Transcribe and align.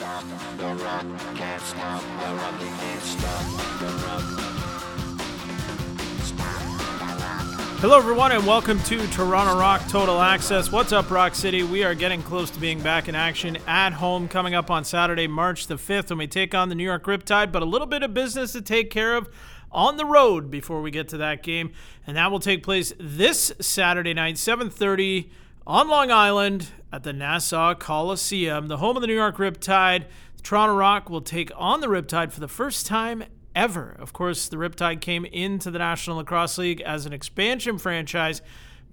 stop 0.00 0.24
the 0.56 0.64
rock, 0.82 1.04
can't 1.34 1.60
stop 1.60 2.00
the 2.00 2.34
rock, 2.34 2.58
can't 2.58 3.02
stop 3.02 3.44
the 3.80 3.86
rock. 4.06 4.22
Hello, 7.80 7.98
everyone, 7.98 8.32
and 8.32 8.46
welcome 8.46 8.82
to 8.84 9.06
Toronto 9.08 9.60
Rock 9.60 9.86
Total 9.88 10.18
Access. 10.22 10.72
What's 10.72 10.92
up, 10.92 11.10
Rock 11.10 11.34
City? 11.34 11.64
We 11.64 11.84
are 11.84 11.94
getting 11.94 12.22
close 12.22 12.48
to 12.48 12.58
being 12.58 12.80
back 12.80 13.08
in 13.08 13.14
action 13.14 13.58
at 13.66 13.92
home 13.92 14.26
coming 14.26 14.54
up 14.54 14.70
on 14.70 14.84
Saturday, 14.84 15.26
March 15.26 15.66
the 15.66 15.74
5th, 15.76 16.08
when 16.08 16.20
we 16.20 16.26
take 16.26 16.54
on 16.54 16.70
the 16.70 16.74
New 16.74 16.84
York 16.84 17.04
Riptide, 17.04 17.52
but 17.52 17.60
a 17.60 17.66
little 17.66 17.86
bit 17.86 18.02
of 18.02 18.14
business 18.14 18.52
to 18.52 18.62
take 18.62 18.88
care 18.88 19.14
of 19.14 19.28
on 19.70 19.98
the 19.98 20.06
road 20.06 20.50
before 20.50 20.80
we 20.80 20.90
get 20.90 21.08
to 21.08 21.18
that 21.18 21.42
game, 21.42 21.72
and 22.06 22.16
that 22.16 22.30
will 22.30 22.40
take 22.40 22.62
place 22.62 22.94
this 22.98 23.52
Saturday 23.60 24.14
night, 24.14 24.38
7:30 24.38 25.30
on 25.66 25.88
Long 25.88 26.10
Island 26.10 26.68
at 26.92 27.02
the 27.02 27.12
Nassau 27.12 27.74
Coliseum, 27.74 28.68
the 28.68 28.78
home 28.78 28.96
of 28.96 29.00
the 29.00 29.06
New 29.06 29.14
York 29.14 29.36
Riptide. 29.36 30.06
The 30.36 30.42
Toronto 30.42 30.74
Rock 30.74 31.08
will 31.08 31.20
take 31.20 31.50
on 31.56 31.80
the 31.80 31.86
Riptide 31.86 32.32
for 32.32 32.40
the 32.40 32.48
first 32.48 32.86
time 32.86 33.24
ever. 33.54 33.96
Of 33.98 34.12
course, 34.12 34.48
the 34.48 34.56
Riptide 34.56 35.00
came 35.00 35.24
into 35.24 35.70
the 35.70 35.78
National 35.78 36.16
Lacrosse 36.16 36.58
League 36.58 36.80
as 36.80 37.06
an 37.06 37.12
expansion 37.12 37.78
franchise 37.78 38.42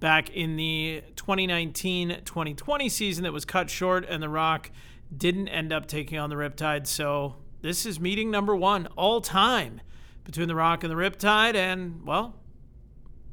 back 0.00 0.30
in 0.30 0.56
the 0.56 1.02
2019 1.16 2.20
2020 2.24 2.88
season 2.88 3.24
that 3.24 3.32
was 3.32 3.44
cut 3.44 3.68
short, 3.68 4.06
and 4.08 4.22
the 4.22 4.28
Rock 4.28 4.70
didn't 5.16 5.48
end 5.48 5.72
up 5.72 5.86
taking 5.86 6.18
on 6.18 6.30
the 6.30 6.36
Riptide. 6.36 6.86
So, 6.86 7.36
this 7.62 7.84
is 7.84 7.98
meeting 7.98 8.30
number 8.30 8.54
one 8.54 8.86
all 8.96 9.20
time 9.20 9.80
between 10.22 10.46
the 10.46 10.54
Rock 10.54 10.84
and 10.84 10.92
the 10.92 10.96
Riptide, 10.96 11.56
and 11.56 12.06
well, 12.06 12.36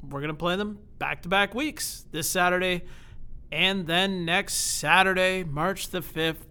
we're 0.02 0.22
going 0.22 0.30
to 0.30 0.34
play 0.34 0.55
them 0.55 0.80
back 0.97 1.22
to 1.23 1.30
back 1.30 1.53
weeks 1.53 2.05
this 2.11 2.27
Saturday 2.27 2.84
and 3.52 3.88
then 3.88 4.26
next 4.26 4.55
Saturday, 4.55 5.44
March 5.44 5.90
the 5.90 6.02
5th 6.02 6.45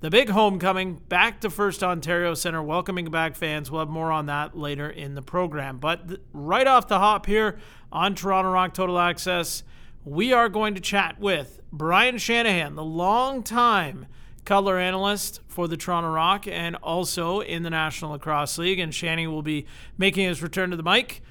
the 0.00 0.10
big 0.10 0.28
homecoming 0.28 0.94
back 1.08 1.40
to 1.40 1.48
First 1.48 1.82
Ontario 1.82 2.34
Center, 2.34 2.62
welcoming 2.62 3.06
back 3.06 3.34
fans. 3.34 3.70
We'll 3.70 3.80
have 3.80 3.88
more 3.88 4.12
on 4.12 4.26
that 4.26 4.56
later 4.56 4.90
in 4.90 5.14
the 5.14 5.22
program. 5.22 5.78
But 5.78 6.08
th- 6.08 6.20
right 6.34 6.66
off 6.66 6.86
the 6.86 6.98
hop 6.98 7.24
here 7.24 7.58
on 7.90 8.14
Toronto 8.14 8.50
Rock 8.50 8.74
Total 8.74 8.98
Access, 8.98 9.62
we 10.04 10.34
are 10.34 10.50
going 10.50 10.74
to 10.74 10.80
chat 10.82 11.18
with 11.18 11.60
Brian 11.72 12.18
Shanahan, 12.18 12.74
the 12.74 12.84
long-time 12.84 14.06
color 14.44 14.78
analyst 14.78 15.40
for 15.48 15.66
the 15.66 15.78
Toronto 15.78 16.10
Rock 16.10 16.46
and 16.46 16.76
also 16.76 17.40
in 17.40 17.62
the 17.62 17.70
National 17.70 18.12
Lacrosse 18.12 18.58
League. 18.58 18.78
And 18.78 18.94
Shanny 18.94 19.26
will 19.26 19.42
be 19.42 19.66
making 19.96 20.28
his 20.28 20.42
return 20.42 20.70
to 20.70 20.76
the 20.76 20.82
mic 20.82 21.22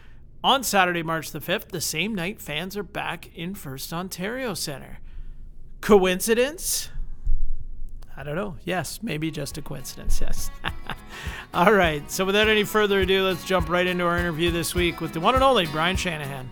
on 0.44 0.64
Saturday, 0.64 1.02
March 1.02 1.32
the 1.32 1.40
5th, 1.40 1.70
the 1.70 1.82
same 1.82 2.14
night 2.14 2.42
fans 2.42 2.76
are 2.76 2.84
back 2.84 3.30
in 3.36 3.56
First 3.56 3.94
Ontario 3.94 4.54
Center. 4.54 5.00
Coincidence? 5.86 6.90
I 8.18 8.24
don't 8.24 8.36
know. 8.36 8.56
Yes, 8.64 9.04
maybe 9.04 9.30
just 9.30 9.60
a 9.60 9.62
coincidence. 9.62 10.20
Yes. 10.20 10.50
All 11.54 11.72
right. 11.72 12.10
So, 12.10 12.26
without 12.26 12.48
any 12.48 12.64
further 12.64 13.02
ado, 13.02 13.24
let's 13.24 13.46
jump 13.46 13.70
right 13.70 13.86
into 13.86 14.04
our 14.04 14.18
interview 14.18 14.50
this 14.50 14.74
week 14.74 15.00
with 15.00 15.14
the 15.14 15.20
one 15.20 15.36
and 15.36 15.44
only 15.44 15.68
Brian 15.68 15.96
Shanahan. 15.96 16.50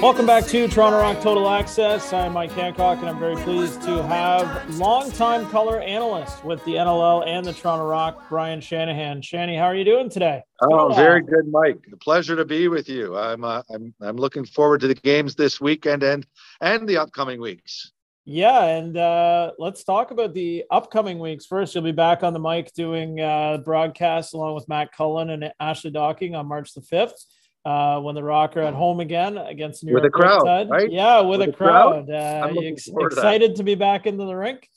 Welcome 0.00 0.26
back 0.26 0.46
to 0.46 0.68
Toronto 0.68 1.00
Rock 1.00 1.20
Total 1.20 1.48
Access. 1.50 2.12
I'm 2.12 2.32
Mike 2.32 2.52
Hancock, 2.52 2.98
and 3.00 3.08
I'm 3.08 3.18
very 3.18 3.34
pleased 3.42 3.82
to 3.82 4.00
have 4.04 4.78
longtime 4.78 5.50
color 5.50 5.80
analyst 5.80 6.44
with 6.44 6.64
the 6.64 6.74
NLL 6.74 7.26
and 7.26 7.44
the 7.44 7.52
Toronto 7.52 7.84
Rock, 7.84 8.28
Brian 8.28 8.60
Shanahan. 8.60 9.22
Shanny, 9.22 9.56
how 9.56 9.64
are 9.64 9.74
you 9.74 9.82
doing 9.82 10.08
today? 10.08 10.44
Oh, 10.62 10.92
very 10.94 11.20
good, 11.20 11.50
Mike. 11.50 11.84
A 11.92 11.96
pleasure 11.96 12.36
to 12.36 12.44
be 12.44 12.68
with 12.68 12.88
you. 12.88 13.16
I'm 13.16 13.42
uh, 13.42 13.62
I'm 13.74 13.92
I'm 14.00 14.16
looking 14.16 14.44
forward 14.44 14.82
to 14.82 14.86
the 14.86 14.94
games 14.94 15.34
this 15.34 15.60
weekend 15.60 16.04
and 16.04 16.24
and 16.60 16.88
the 16.88 16.98
upcoming 16.98 17.40
weeks. 17.40 17.90
Yeah, 18.24 18.66
and 18.66 18.96
uh, 18.96 19.50
let's 19.58 19.82
talk 19.82 20.12
about 20.12 20.32
the 20.32 20.62
upcoming 20.70 21.18
weeks. 21.18 21.44
First, 21.44 21.74
you'll 21.74 21.82
be 21.82 21.90
back 21.90 22.22
on 22.22 22.34
the 22.34 22.38
mic 22.38 22.72
doing 22.72 23.18
uh, 23.18 23.58
broadcasts 23.64 24.32
along 24.32 24.54
with 24.54 24.68
Matt 24.68 24.92
Cullen 24.92 25.30
and 25.30 25.52
Ashley 25.58 25.90
Docking 25.90 26.36
on 26.36 26.46
March 26.46 26.72
the 26.72 26.82
fifth 26.82 27.24
uh, 27.64 28.00
when 28.00 28.14
the 28.14 28.22
Rock 28.22 28.56
are 28.56 28.62
at 28.62 28.74
home 28.74 29.00
again 29.00 29.36
against 29.36 29.84
New 29.84 29.94
with 29.94 30.02
York 30.04 30.14
a 30.14 30.18
crowd, 30.18 30.70
right? 30.70 30.90
Yeah, 30.90 31.20
with, 31.20 31.40
with 31.40 31.50
a, 31.50 31.52
crowd. 31.52 32.06
crowd. 32.06 32.54
Uh, 32.54 32.60
ex- 32.62 32.88
excited 32.88 33.52
to, 33.52 33.56
to, 33.58 33.62
be 33.62 33.74
back 33.74 34.06
into 34.06 34.24
the 34.24 34.34
rink? 34.34 34.68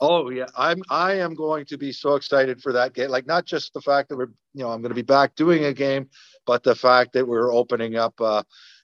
Oh 0.00 0.30
yeah, 0.30 0.46
I'm. 0.56 0.82
I 0.90 1.14
am 1.14 1.34
going 1.34 1.66
to 1.66 1.78
be 1.78 1.92
so 1.92 2.14
excited 2.16 2.60
for 2.60 2.72
that 2.72 2.94
game. 2.94 3.10
Like 3.10 3.26
not 3.26 3.44
just 3.44 3.72
the 3.74 3.80
fact 3.80 4.08
that 4.08 4.16
we're, 4.16 4.32
you 4.52 4.64
know, 4.64 4.70
I'm 4.70 4.80
going 4.80 4.90
to 4.90 4.96
be 4.96 5.02
back 5.02 5.34
doing 5.36 5.64
a 5.64 5.72
game, 5.72 6.08
but 6.46 6.62
the 6.62 6.74
fact 6.74 7.12
that 7.12 7.26
we're 7.26 7.52
opening 7.52 7.96
up. 7.96 8.20
Uh, 8.20 8.42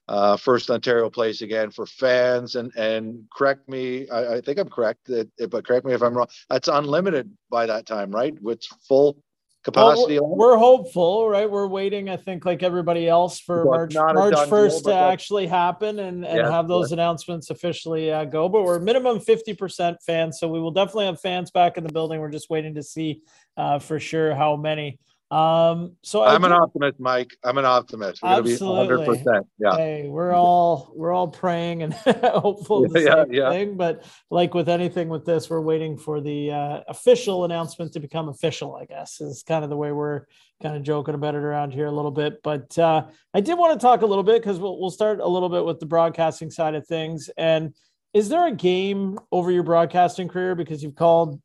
uh, 0.08 0.36
First 0.36 0.68
Ontario 0.70 1.08
Place 1.08 1.40
again 1.40 1.70
for 1.70 1.86
fans, 1.86 2.56
and 2.56 2.72
and 2.76 3.22
correct 3.32 3.68
me, 3.68 4.08
I, 4.10 4.34
I 4.34 4.40
think 4.40 4.58
I'm 4.58 4.68
correct, 4.68 5.04
that, 5.04 5.30
but 5.50 5.64
correct 5.64 5.86
me 5.86 5.92
if 5.92 6.02
I'm 6.02 6.14
wrong. 6.14 6.26
That's 6.48 6.66
unlimited 6.66 7.30
by 7.48 7.66
that 7.66 7.86
time, 7.86 8.10
right? 8.10 8.34
It's 8.46 8.66
full 8.88 9.22
capacity. 9.62 10.18
Well, 10.18 10.36
we're, 10.36 10.56
hopeful, 10.56 11.28
right? 11.28 11.50
We're 11.50 11.66
waiting, 11.66 12.08
I 12.08 12.16
think, 12.16 12.44
like 12.44 12.62
everybody 12.62 13.08
else, 13.08 13.40
for 13.40 13.64
March 13.64 13.94
March 13.94 14.48
first 14.48 14.84
to 14.84 14.94
actually 14.94 15.46
happen 15.46 15.98
and, 15.98 16.24
and 16.24 16.38
yeah, 16.38 16.50
have 16.50 16.68
those 16.68 16.92
announcements 16.92 17.50
officially 17.50 18.12
uh, 18.12 18.24
go. 18.24 18.48
But 18.48 18.64
we're 18.64 18.78
minimum 18.78 19.20
fifty 19.20 19.54
percent 19.54 19.98
fans, 20.04 20.38
so 20.38 20.48
we 20.48 20.60
will 20.60 20.70
definitely 20.70 21.06
have 21.06 21.20
fans 21.20 21.50
back 21.50 21.76
in 21.76 21.84
the 21.84 21.92
building. 21.92 22.20
We're 22.20 22.30
just 22.30 22.50
waiting 22.50 22.74
to 22.74 22.82
see 22.82 23.22
uh, 23.56 23.78
for 23.78 24.00
sure 24.00 24.34
how 24.34 24.56
many. 24.56 24.98
Um, 25.30 25.96
so 26.02 26.24
I'm 26.24 26.42
an 26.42 26.50
optimist, 26.50 26.98
Mike. 26.98 27.36
I'm 27.44 27.56
an 27.56 27.64
optimist. 27.64 28.20
We're 28.20 28.30
absolutely. 28.30 29.18
100%. 29.18 29.44
Yeah. 29.60 29.76
Hey, 29.76 30.08
we're 30.08 30.34
all 30.34 30.92
we're 30.96 31.12
all 31.12 31.28
praying 31.28 31.84
and 31.84 31.94
hopeful 31.94 32.88
the 32.88 33.00
yeah, 33.00 33.24
same 33.24 33.32
yeah. 33.32 33.50
thing. 33.50 33.76
But 33.76 34.04
like 34.30 34.54
with 34.54 34.68
anything 34.68 35.08
with 35.08 35.24
this, 35.24 35.48
we're 35.48 35.60
waiting 35.60 35.96
for 35.96 36.20
the 36.20 36.50
uh, 36.50 36.80
official 36.88 37.44
announcement 37.44 37.92
to 37.92 38.00
become 38.00 38.28
official. 38.28 38.74
I 38.74 38.86
guess 38.86 39.20
is 39.20 39.44
kind 39.44 39.62
of 39.62 39.70
the 39.70 39.76
way 39.76 39.92
we're 39.92 40.22
kind 40.60 40.76
of 40.76 40.82
joking 40.82 41.14
about 41.14 41.36
it 41.36 41.42
around 41.42 41.72
here 41.72 41.86
a 41.86 41.92
little 41.92 42.10
bit. 42.10 42.42
But 42.42 42.76
uh, 42.76 43.06
I 43.32 43.40
did 43.40 43.56
want 43.56 43.78
to 43.78 43.84
talk 43.84 44.02
a 44.02 44.06
little 44.06 44.24
bit 44.24 44.42
because 44.42 44.58
we'll 44.58 44.80
we'll 44.80 44.90
start 44.90 45.20
a 45.20 45.28
little 45.28 45.48
bit 45.48 45.64
with 45.64 45.78
the 45.78 45.86
broadcasting 45.86 46.50
side 46.50 46.74
of 46.74 46.88
things. 46.88 47.30
And 47.36 47.72
is 48.12 48.28
there 48.28 48.48
a 48.48 48.52
game 48.52 49.20
over 49.30 49.52
your 49.52 49.62
broadcasting 49.62 50.26
career 50.26 50.56
because 50.56 50.82
you've 50.82 50.96
called 50.96 51.40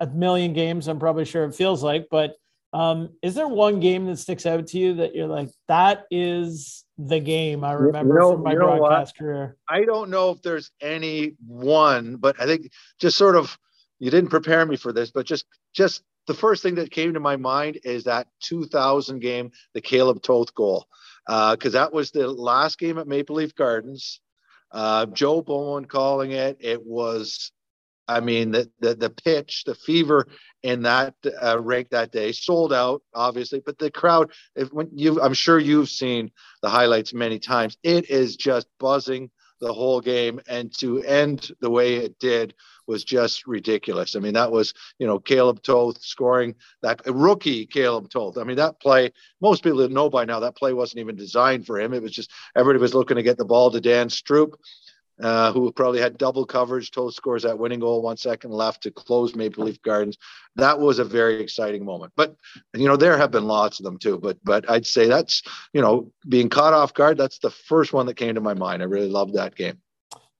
a 0.00 0.08
million 0.08 0.54
games? 0.54 0.88
I'm 0.88 0.98
probably 0.98 1.24
sure 1.24 1.44
it 1.44 1.54
feels 1.54 1.84
like, 1.84 2.08
but 2.10 2.34
um, 2.72 3.10
is 3.22 3.34
there 3.34 3.48
one 3.48 3.80
game 3.80 4.06
that 4.06 4.18
sticks 4.18 4.46
out 4.46 4.68
to 4.68 4.78
you 4.78 4.94
that 4.94 5.14
you're 5.14 5.26
like, 5.26 5.50
that 5.68 6.06
is 6.10 6.84
the 6.98 7.18
game 7.18 7.64
I 7.64 7.72
remember 7.72 8.14
you 8.14 8.20
know, 8.20 8.32
from 8.32 8.42
my 8.44 8.52
you 8.52 8.58
know 8.58 8.76
broadcast 8.76 9.14
what? 9.16 9.18
career? 9.18 9.56
I 9.68 9.84
don't 9.84 10.10
know 10.10 10.30
if 10.30 10.42
there's 10.42 10.70
any 10.80 11.34
one, 11.46 12.16
but 12.16 12.40
I 12.40 12.46
think 12.46 12.70
just 13.00 13.16
sort 13.16 13.36
of 13.36 13.58
you 13.98 14.10
didn't 14.10 14.30
prepare 14.30 14.64
me 14.64 14.76
for 14.76 14.92
this, 14.92 15.10
but 15.10 15.26
just 15.26 15.46
just 15.74 16.02
the 16.26 16.34
first 16.34 16.62
thing 16.62 16.76
that 16.76 16.92
came 16.92 17.14
to 17.14 17.20
my 17.20 17.36
mind 17.36 17.80
is 17.82 18.04
that 18.04 18.28
2000 18.42 19.18
game, 19.20 19.50
the 19.74 19.80
Kaleb 19.80 20.22
Toth 20.22 20.54
goal, 20.54 20.86
because 21.26 21.74
uh, 21.74 21.80
that 21.80 21.92
was 21.92 22.10
the 22.10 22.28
last 22.28 22.78
game 22.78 22.98
at 22.98 23.08
Maple 23.08 23.36
Leaf 23.36 23.54
Gardens. 23.54 24.20
Uh, 24.70 25.06
Joe 25.06 25.42
Bowen 25.42 25.86
calling 25.86 26.30
it. 26.30 26.58
It 26.60 26.84
was 26.84 27.50
I 28.10 28.18
mean, 28.18 28.50
the, 28.50 28.68
the, 28.80 28.96
the 28.96 29.10
pitch, 29.10 29.62
the 29.64 29.74
fever 29.76 30.26
in 30.64 30.82
that 30.82 31.14
uh, 31.40 31.60
rink 31.60 31.90
that 31.90 32.10
day 32.10 32.32
sold 32.32 32.72
out, 32.72 33.02
obviously, 33.14 33.62
but 33.64 33.78
the 33.78 33.90
crowd, 33.90 34.32
if 34.56 34.72
when 34.72 34.88
you, 34.92 35.22
I'm 35.22 35.32
sure 35.32 35.60
you've 35.60 35.88
seen 35.88 36.32
the 36.60 36.68
highlights 36.68 37.14
many 37.14 37.38
times. 37.38 37.78
It 37.84 38.10
is 38.10 38.36
just 38.36 38.66
buzzing 38.80 39.30
the 39.60 39.72
whole 39.72 40.00
game, 40.00 40.40
and 40.48 40.76
to 40.78 41.02
end 41.04 41.52
the 41.60 41.70
way 41.70 41.96
it 41.96 42.18
did 42.18 42.54
was 42.88 43.04
just 43.04 43.46
ridiculous. 43.46 44.16
I 44.16 44.18
mean, 44.18 44.34
that 44.34 44.50
was 44.50 44.74
you 44.98 45.06
know 45.06 45.20
Kaleb 45.20 45.62
Toth 45.62 46.02
scoring 46.02 46.56
that 46.82 47.02
rookie 47.06 47.66
Kaleb 47.66 48.10
Toth. 48.10 48.38
I 48.38 48.42
mean, 48.44 48.56
that 48.56 48.80
play 48.80 49.12
most 49.40 49.62
people 49.62 49.88
know 49.88 50.10
by 50.10 50.24
now 50.24 50.40
that 50.40 50.56
play 50.56 50.72
wasn't 50.72 51.00
even 51.00 51.14
designed 51.14 51.64
for 51.64 51.78
him. 51.78 51.92
It 51.92 52.02
was 52.02 52.12
just 52.12 52.32
everybody 52.56 52.80
was 52.80 52.94
looking 52.94 53.18
to 53.18 53.22
get 53.22 53.38
the 53.38 53.44
ball 53.44 53.70
to 53.70 53.80
Dan 53.80 54.08
Stroup 54.08 54.54
uh, 55.22 55.52
who 55.52 55.70
probably 55.72 56.00
had 56.00 56.18
double 56.18 56.46
coverage. 56.46 56.90
Toth 56.90 57.14
scores 57.14 57.42
that 57.42 57.58
winning 57.58 57.80
goal, 57.80 58.02
one 58.02 58.16
second 58.16 58.50
left 58.50 58.82
to 58.82 58.90
close 58.90 59.34
Maple 59.34 59.64
Leaf 59.64 59.80
Gardens. 59.82 60.18
That 60.56 60.78
was 60.78 60.98
a 60.98 61.04
very 61.04 61.40
exciting 61.40 61.84
moment. 61.84 62.12
But 62.16 62.36
you 62.74 62.86
know, 62.86 62.96
there 62.96 63.18
have 63.18 63.30
been 63.30 63.44
lots 63.44 63.80
of 63.80 63.84
them 63.84 63.98
too. 63.98 64.18
But 64.18 64.38
but 64.44 64.68
I'd 64.70 64.86
say 64.86 65.06
that's 65.06 65.42
you 65.72 65.80
know 65.80 66.12
being 66.28 66.48
caught 66.48 66.72
off 66.72 66.94
guard. 66.94 67.18
That's 67.18 67.38
the 67.38 67.50
first 67.50 67.92
one 67.92 68.06
that 68.06 68.16
came 68.16 68.34
to 68.34 68.40
my 68.40 68.54
mind. 68.54 68.82
I 68.82 68.86
really 68.86 69.10
loved 69.10 69.34
that 69.34 69.54
game. 69.54 69.80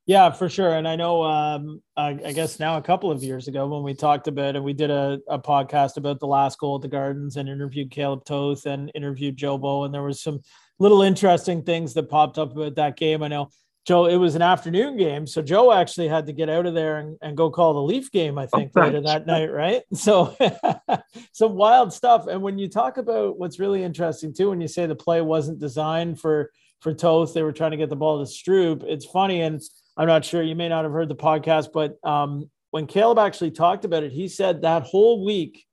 Yeah, 0.06 0.30
for 0.30 0.48
sure. 0.48 0.74
And 0.74 0.88
I 0.88 0.96
know, 0.96 1.22
um, 1.22 1.82
I, 1.96 2.18
I, 2.24 2.32
guess 2.32 2.58
now 2.58 2.78
a 2.78 2.82
couple 2.82 3.12
of 3.12 3.22
years 3.22 3.46
ago 3.46 3.68
when 3.68 3.84
we 3.84 3.94
talked 3.94 4.26
about 4.26 4.56
and 4.56 4.64
we 4.64 4.72
did 4.72 4.90
a, 4.90 5.20
a 5.28 5.38
podcast 5.38 5.98
about 5.98 6.18
the 6.18 6.26
last 6.26 6.58
goal 6.58 6.74
at 6.74 6.82
the 6.82 6.88
Gardens 6.88 7.36
and 7.36 7.48
interviewed 7.48 7.92
Kaleb 7.92 8.24
Toth 8.24 8.66
and 8.66 8.90
interviewed 8.96 9.36
Joe 9.36 9.56
Bo, 9.56 9.84
and 9.84 9.94
there 9.94 10.02
was 10.02 10.20
some 10.20 10.40
little 10.80 11.02
interesting 11.02 11.62
things 11.62 11.94
that 11.94 12.08
popped 12.08 12.38
up 12.38 12.56
about 12.56 12.74
that 12.74 12.96
game. 12.96 13.22
I 13.22 13.28
know 13.28 13.50
Joe, 13.90 14.06
it 14.06 14.18
was 14.18 14.36
an 14.36 14.42
afternoon 14.42 14.96
game. 14.96 15.26
So 15.26 15.42
Joe 15.42 15.72
actually 15.72 16.06
had 16.06 16.26
to 16.26 16.32
get 16.32 16.48
out 16.48 16.64
of 16.64 16.74
there 16.74 16.98
and, 16.98 17.18
and 17.22 17.36
go 17.36 17.50
call 17.50 17.74
the 17.74 17.82
Leaf 17.82 18.12
game, 18.12 18.38
I 18.38 18.46
think, 18.46 18.70
oh, 18.76 18.82
later 18.82 19.00
that 19.00 19.26
night, 19.26 19.50
right? 19.50 19.82
So 19.94 20.36
some 21.32 21.54
wild 21.54 21.92
stuff. 21.92 22.28
And 22.28 22.40
when 22.40 22.56
you 22.56 22.68
talk 22.68 22.98
about 22.98 23.36
what's 23.36 23.58
really 23.58 23.82
interesting 23.82 24.32
too, 24.32 24.50
when 24.50 24.60
you 24.60 24.68
say 24.68 24.86
the 24.86 24.94
play 24.94 25.22
wasn't 25.22 25.58
designed 25.58 26.20
for 26.20 26.52
for 26.82 26.94
Toth, 26.94 27.34
they 27.34 27.42
were 27.42 27.50
trying 27.50 27.72
to 27.72 27.76
get 27.76 27.88
the 27.88 27.96
ball 27.96 28.24
to 28.24 28.30
Stroup. 28.30 28.84
It's 28.84 29.06
funny, 29.06 29.40
and 29.40 29.60
I'm 29.96 30.06
not 30.06 30.24
sure 30.24 30.40
you 30.40 30.54
may 30.54 30.68
not 30.68 30.84
have 30.84 30.92
heard 30.92 31.08
the 31.08 31.16
podcast, 31.16 31.70
but 31.74 31.96
um, 32.08 32.48
when 32.70 32.86
Kaleb 32.86 33.18
actually 33.18 33.50
talked 33.50 33.84
about 33.84 34.04
it, 34.04 34.12
he 34.12 34.28
said 34.28 34.62
that 34.62 34.84
whole 34.84 35.24
week 35.24 35.66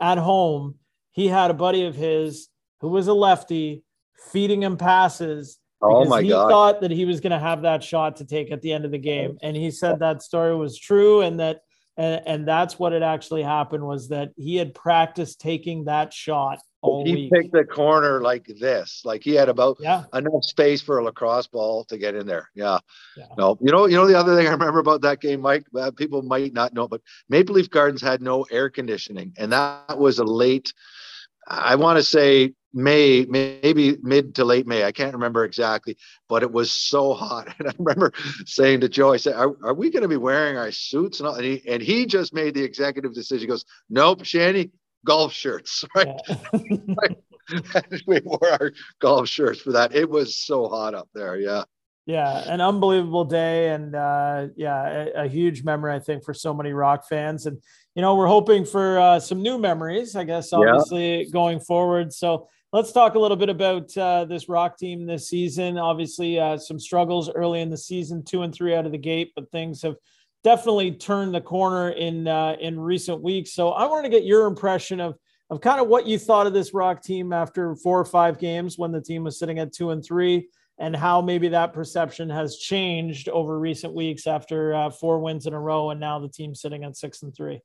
at 0.00 0.18
home, 0.18 0.74
he 1.12 1.28
had 1.28 1.52
a 1.52 1.54
buddy 1.54 1.86
of 1.86 1.94
his 1.94 2.48
who 2.80 2.88
was 2.88 3.06
a 3.06 3.14
lefty 3.14 3.84
feeding 4.32 4.60
him 4.60 4.76
passes 4.76 5.60
Oh 5.82 6.04
my 6.04 6.22
he 6.22 6.28
God. 6.28 6.50
thought 6.50 6.80
that 6.82 6.90
he 6.90 7.04
was 7.04 7.20
going 7.20 7.32
to 7.32 7.38
have 7.38 7.62
that 7.62 7.82
shot 7.82 8.16
to 8.16 8.24
take 8.24 8.50
at 8.50 8.60
the 8.60 8.72
end 8.72 8.84
of 8.84 8.90
the 8.90 8.98
game, 8.98 9.38
and 9.42 9.56
he 9.56 9.70
said 9.70 10.00
that 10.00 10.22
story 10.22 10.54
was 10.54 10.78
true, 10.78 11.22
and 11.22 11.40
that 11.40 11.62
and, 11.96 12.22
and 12.26 12.48
that's 12.48 12.78
what 12.78 12.92
it 12.92 13.02
actually 13.02 13.42
happened 13.42 13.86
was 13.86 14.08
that 14.08 14.30
he 14.36 14.56
had 14.56 14.74
practiced 14.74 15.40
taking 15.40 15.84
that 15.84 16.12
shot 16.12 16.58
all 16.82 17.04
he 17.04 17.14
week. 17.14 17.32
picked 17.32 17.52
the 17.52 17.64
corner 17.64 18.20
like 18.20 18.46
this, 18.58 19.02
like 19.04 19.22
he 19.22 19.34
had 19.34 19.48
about 19.48 19.76
yeah. 19.80 20.04
enough 20.14 20.44
space 20.44 20.80
for 20.80 20.98
a 20.98 21.04
lacrosse 21.04 21.46
ball 21.46 21.84
to 21.84 21.98
get 21.98 22.14
in 22.14 22.26
there. 22.26 22.48
Yeah. 22.54 22.78
yeah. 23.16 23.26
No, 23.36 23.58
you 23.60 23.70
know, 23.70 23.86
you 23.86 23.96
know 23.96 24.06
the 24.06 24.18
other 24.18 24.34
thing 24.34 24.46
I 24.46 24.52
remember 24.52 24.78
about 24.78 25.02
that 25.02 25.20
game, 25.20 25.40
Mike. 25.40 25.66
Uh, 25.78 25.90
people 25.90 26.22
might 26.22 26.54
not 26.54 26.72
know, 26.72 26.88
but 26.88 27.02
Maple 27.28 27.56
Leaf 27.56 27.68
Gardens 27.68 28.00
had 28.00 28.22
no 28.22 28.44
air 28.50 28.70
conditioning, 28.70 29.34
and 29.36 29.52
that 29.52 29.98
was 29.98 30.18
a 30.18 30.24
late. 30.24 30.72
I 31.46 31.74
want 31.74 31.98
to 31.98 32.02
say 32.02 32.54
May, 32.72 33.26
maybe 33.28 33.96
mid 34.02 34.36
to 34.36 34.44
late 34.44 34.66
May. 34.66 34.84
I 34.84 34.92
can't 34.92 35.14
remember 35.14 35.44
exactly, 35.44 35.96
but 36.28 36.42
it 36.42 36.52
was 36.52 36.70
so 36.70 37.14
hot. 37.14 37.54
And 37.58 37.68
I 37.68 37.72
remember 37.78 38.12
saying 38.46 38.80
to 38.80 38.88
Joe, 38.88 39.12
I 39.12 39.16
said, 39.16 39.34
Are, 39.34 39.54
are 39.62 39.74
we 39.74 39.90
going 39.90 40.02
to 40.02 40.08
be 40.08 40.16
wearing 40.16 40.56
our 40.56 40.70
suits? 40.70 41.20
And, 41.20 41.28
all? 41.28 41.34
and, 41.34 41.44
he, 41.44 41.62
and 41.68 41.82
he 41.82 42.06
just 42.06 42.32
made 42.32 42.54
the 42.54 42.62
executive 42.62 43.14
decision. 43.14 43.40
He 43.40 43.46
goes, 43.46 43.64
Nope, 43.88 44.24
Shanny, 44.24 44.70
golf 45.04 45.32
shirts, 45.32 45.84
right? 45.94 46.08
Yeah. 46.28 47.80
we 48.06 48.20
wore 48.24 48.52
our 48.52 48.72
golf 49.00 49.28
shirts 49.28 49.60
for 49.60 49.72
that. 49.72 49.94
It 49.94 50.08
was 50.08 50.36
so 50.36 50.68
hot 50.68 50.94
up 50.94 51.08
there. 51.14 51.36
Yeah. 51.36 51.64
Yeah, 52.06 52.42
an 52.52 52.60
unbelievable 52.60 53.24
day, 53.24 53.68
and 53.68 53.94
uh, 53.94 54.48
yeah, 54.56 55.06
a, 55.14 55.24
a, 55.24 55.28
huge 55.28 55.62
memory 55.62 55.94
I 55.94 56.00
think 56.00 56.24
for 56.24 56.34
so 56.34 56.52
many 56.52 56.72
rock 56.72 57.06
fans. 57.06 57.46
And 57.46 57.62
you 57.94 58.02
know, 58.02 58.16
we're 58.16 58.26
hoping 58.26 58.64
for 58.64 58.98
uh, 58.98 59.20
some 59.20 59.42
new 59.42 59.58
memories, 59.58 60.16
I 60.16 60.24
guess, 60.24 60.52
obviously 60.52 61.18
yeah. 61.18 61.30
going 61.30 61.60
forward. 61.60 62.12
So 62.12 62.48
let's 62.72 62.92
talk 62.92 63.14
a 63.14 63.18
little 63.18 63.36
bit 63.36 63.48
about 63.48 63.96
uh, 63.96 64.24
this 64.24 64.48
rock 64.48 64.78
team 64.78 65.06
this 65.06 65.28
season. 65.28 65.78
Obviously, 65.78 66.38
uh, 66.38 66.56
some 66.56 66.78
struggles 66.78 67.30
early 67.30 67.60
in 67.60 67.70
the 67.70 67.76
season, 67.76 68.24
two 68.24 68.42
and 68.42 68.54
three 68.54 68.74
out 68.74 68.86
of 68.86 68.92
the 68.92 68.98
gate, 68.98 69.32
but 69.34 69.50
things 69.50 69.82
have 69.82 69.96
definitely 70.44 70.92
turned 70.92 71.34
the 71.34 71.40
corner 71.40 71.90
in 71.90 72.28
uh, 72.28 72.56
in 72.60 72.78
recent 72.78 73.22
weeks. 73.22 73.52
So 73.52 73.70
I 73.70 73.86
wanted 73.86 74.10
to 74.10 74.16
get 74.16 74.24
your 74.24 74.46
impression 74.46 75.00
of 75.00 75.16
of 75.50 75.60
kind 75.60 75.80
of 75.80 75.88
what 75.88 76.06
you 76.06 76.18
thought 76.18 76.46
of 76.46 76.52
this 76.52 76.72
rock 76.72 77.02
team 77.02 77.32
after 77.32 77.74
four 77.74 77.98
or 77.98 78.04
five 78.04 78.38
games 78.38 78.78
when 78.78 78.92
the 78.92 79.00
team 79.00 79.24
was 79.24 79.38
sitting 79.38 79.58
at 79.58 79.72
two 79.72 79.90
and 79.90 80.04
three 80.04 80.48
and 80.78 80.94
how 80.96 81.20
maybe 81.20 81.48
that 81.48 81.72
perception 81.72 82.30
has 82.30 82.56
changed 82.56 83.28
over 83.28 83.58
recent 83.58 83.92
weeks 83.92 84.26
after 84.26 84.74
uh, 84.74 84.90
four 84.90 85.18
wins 85.18 85.46
in 85.46 85.52
a 85.52 85.60
row 85.60 85.90
and 85.90 86.00
now 86.00 86.20
the 86.20 86.28
team 86.28 86.54
sitting 86.54 86.84
at 86.84 86.96
six 86.96 87.22
and 87.22 87.34
three. 87.34 87.60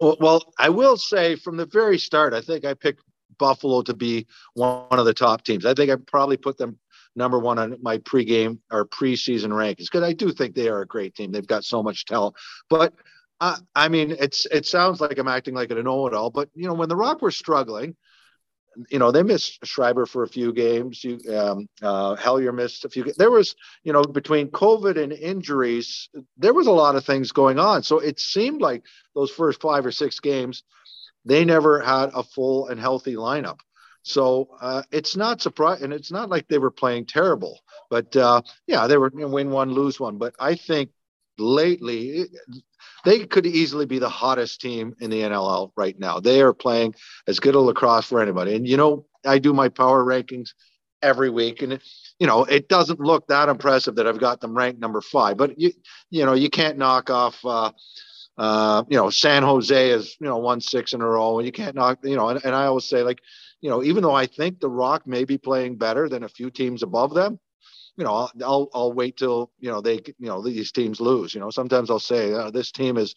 Well, 0.00 0.16
well, 0.20 0.42
I 0.58 0.70
will 0.70 0.96
say 0.96 1.36
from 1.36 1.56
the 1.56 1.66
very 1.66 1.98
start, 1.98 2.32
I 2.32 2.40
think 2.40 2.64
I 2.64 2.74
picked 2.74 3.02
Buffalo 3.38 3.82
to 3.82 3.94
be 3.94 4.26
one 4.54 4.86
of 4.90 5.04
the 5.04 5.14
top 5.14 5.44
teams. 5.44 5.66
I 5.66 5.74
think 5.74 5.90
I 5.90 5.96
probably 5.96 6.36
put 6.36 6.58
them 6.58 6.78
number 7.16 7.38
one 7.38 7.58
on 7.58 7.76
my 7.82 7.98
pregame 7.98 8.58
or 8.70 8.86
preseason 8.86 9.50
rankings 9.50 9.86
because 9.90 10.02
I 10.02 10.12
do 10.12 10.32
think 10.32 10.54
they 10.54 10.68
are 10.68 10.82
a 10.82 10.86
great 10.86 11.14
team. 11.14 11.32
They've 11.32 11.46
got 11.46 11.64
so 11.64 11.82
much 11.82 12.04
talent, 12.04 12.36
but 12.70 12.94
uh, 13.40 13.56
I 13.74 13.88
mean, 13.88 14.16
it's 14.18 14.46
it 14.46 14.66
sounds 14.66 15.00
like 15.00 15.18
I'm 15.18 15.28
acting 15.28 15.54
like 15.54 15.70
an 15.70 15.82
know-it-all, 15.82 16.30
but 16.30 16.48
you 16.54 16.66
know, 16.66 16.74
when 16.74 16.88
the 16.88 16.96
Rock 16.96 17.22
were 17.22 17.30
struggling, 17.30 17.94
you 18.90 18.98
know, 18.98 19.10
they 19.10 19.22
missed 19.22 19.64
Schreiber 19.64 20.06
for 20.06 20.22
a 20.22 20.28
few 20.28 20.52
games. 20.52 21.02
You, 21.02 21.18
um, 21.36 21.68
uh, 21.82 22.14
Hellyer 22.16 22.52
missed 22.52 22.84
a 22.84 22.88
few. 22.88 23.12
There 23.16 23.30
was, 23.30 23.54
you 23.82 23.92
know, 23.92 24.02
between 24.02 24.48
COVID 24.50 25.02
and 25.02 25.12
injuries, 25.12 26.08
there 26.36 26.54
was 26.54 26.66
a 26.66 26.72
lot 26.72 26.96
of 26.96 27.04
things 27.04 27.32
going 27.32 27.58
on. 27.58 27.82
So 27.82 27.98
it 27.98 28.20
seemed 28.20 28.60
like 28.60 28.84
those 29.14 29.30
first 29.30 29.60
five 29.60 29.84
or 29.84 29.92
six 29.92 30.20
games, 30.20 30.62
they 31.24 31.44
never 31.44 31.80
had 31.80 32.10
a 32.14 32.22
full 32.22 32.68
and 32.68 32.80
healthy 32.80 33.14
lineup. 33.14 33.58
So 34.02 34.48
uh, 34.60 34.82
it's 34.90 35.16
not 35.16 35.42
surprising, 35.42 35.84
and 35.84 35.92
it's 35.92 36.10
not 36.10 36.30
like 36.30 36.48
they 36.48 36.58
were 36.58 36.70
playing 36.70 37.06
terrible. 37.06 37.60
But 37.90 38.16
uh, 38.16 38.42
yeah, 38.66 38.86
they 38.86 38.96
were 38.96 39.10
you 39.12 39.20
know, 39.20 39.28
win 39.28 39.50
one, 39.50 39.72
lose 39.72 40.00
one. 40.00 40.18
But 40.18 40.34
I 40.38 40.54
think 40.54 40.90
lately 41.38 42.26
they 43.04 43.26
could 43.26 43.46
easily 43.46 43.86
be 43.86 43.98
the 43.98 44.08
hottest 44.08 44.60
team 44.60 44.94
in 45.00 45.10
the 45.10 45.20
NLL 45.20 45.72
right 45.76 45.98
now. 45.98 46.20
They 46.20 46.40
are 46.40 46.54
playing 46.54 46.94
as 47.26 47.40
good 47.40 47.54
a 47.54 47.60
lacrosse 47.60 48.06
for 48.06 48.22
anybody. 48.22 48.54
And 48.54 48.66
you 48.66 48.76
know, 48.76 49.06
I 49.26 49.38
do 49.38 49.52
my 49.52 49.68
power 49.68 50.04
rankings 50.04 50.50
every 51.02 51.30
week, 51.30 51.62
and 51.62 51.80
you 52.18 52.26
know, 52.26 52.44
it 52.44 52.68
doesn't 52.68 53.00
look 53.00 53.26
that 53.28 53.48
impressive 53.48 53.96
that 53.96 54.06
I've 54.06 54.20
got 54.20 54.40
them 54.40 54.56
ranked 54.56 54.80
number 54.80 55.00
five. 55.00 55.36
But 55.36 55.58
you, 55.58 55.72
you 56.10 56.24
know, 56.24 56.34
you 56.34 56.50
can't 56.50 56.78
knock 56.78 57.10
off. 57.10 57.44
Uh, 57.44 57.72
uh, 58.38 58.84
you 58.88 58.96
know, 58.96 59.10
San 59.10 59.42
Jose 59.42 59.90
is 59.90 60.16
you 60.20 60.26
know 60.26 60.38
won 60.38 60.60
six 60.60 60.92
in 60.92 61.02
a 61.02 61.06
row, 61.06 61.38
and 61.38 61.46
you 61.46 61.52
can't 61.52 61.74
knock. 61.74 61.98
You 62.04 62.16
know, 62.16 62.28
and, 62.28 62.44
and 62.44 62.54
I 62.54 62.66
always 62.66 62.84
say 62.84 63.02
like, 63.02 63.20
you 63.60 63.68
know, 63.68 63.82
even 63.82 64.02
though 64.02 64.14
I 64.14 64.26
think 64.26 64.60
the 64.60 64.70
Rock 64.70 65.06
may 65.06 65.24
be 65.24 65.38
playing 65.38 65.76
better 65.76 66.08
than 66.08 66.22
a 66.22 66.28
few 66.28 66.50
teams 66.50 66.82
above 66.82 67.14
them, 67.14 67.40
you 67.96 68.04
know, 68.04 68.14
I'll, 68.14 68.32
I'll, 68.44 68.68
I'll 68.72 68.92
wait 68.92 69.16
till, 69.16 69.50
you 69.58 69.70
know, 69.70 69.80
they, 69.80 69.94
you 70.18 70.28
know, 70.28 70.40
these 70.40 70.70
teams 70.70 71.00
lose, 71.00 71.34
you 71.34 71.40
know, 71.40 71.50
sometimes 71.50 71.90
I'll 71.90 71.98
say, 71.98 72.32
uh, 72.32 72.50
this 72.50 72.70
team 72.70 72.96
is, 72.96 73.14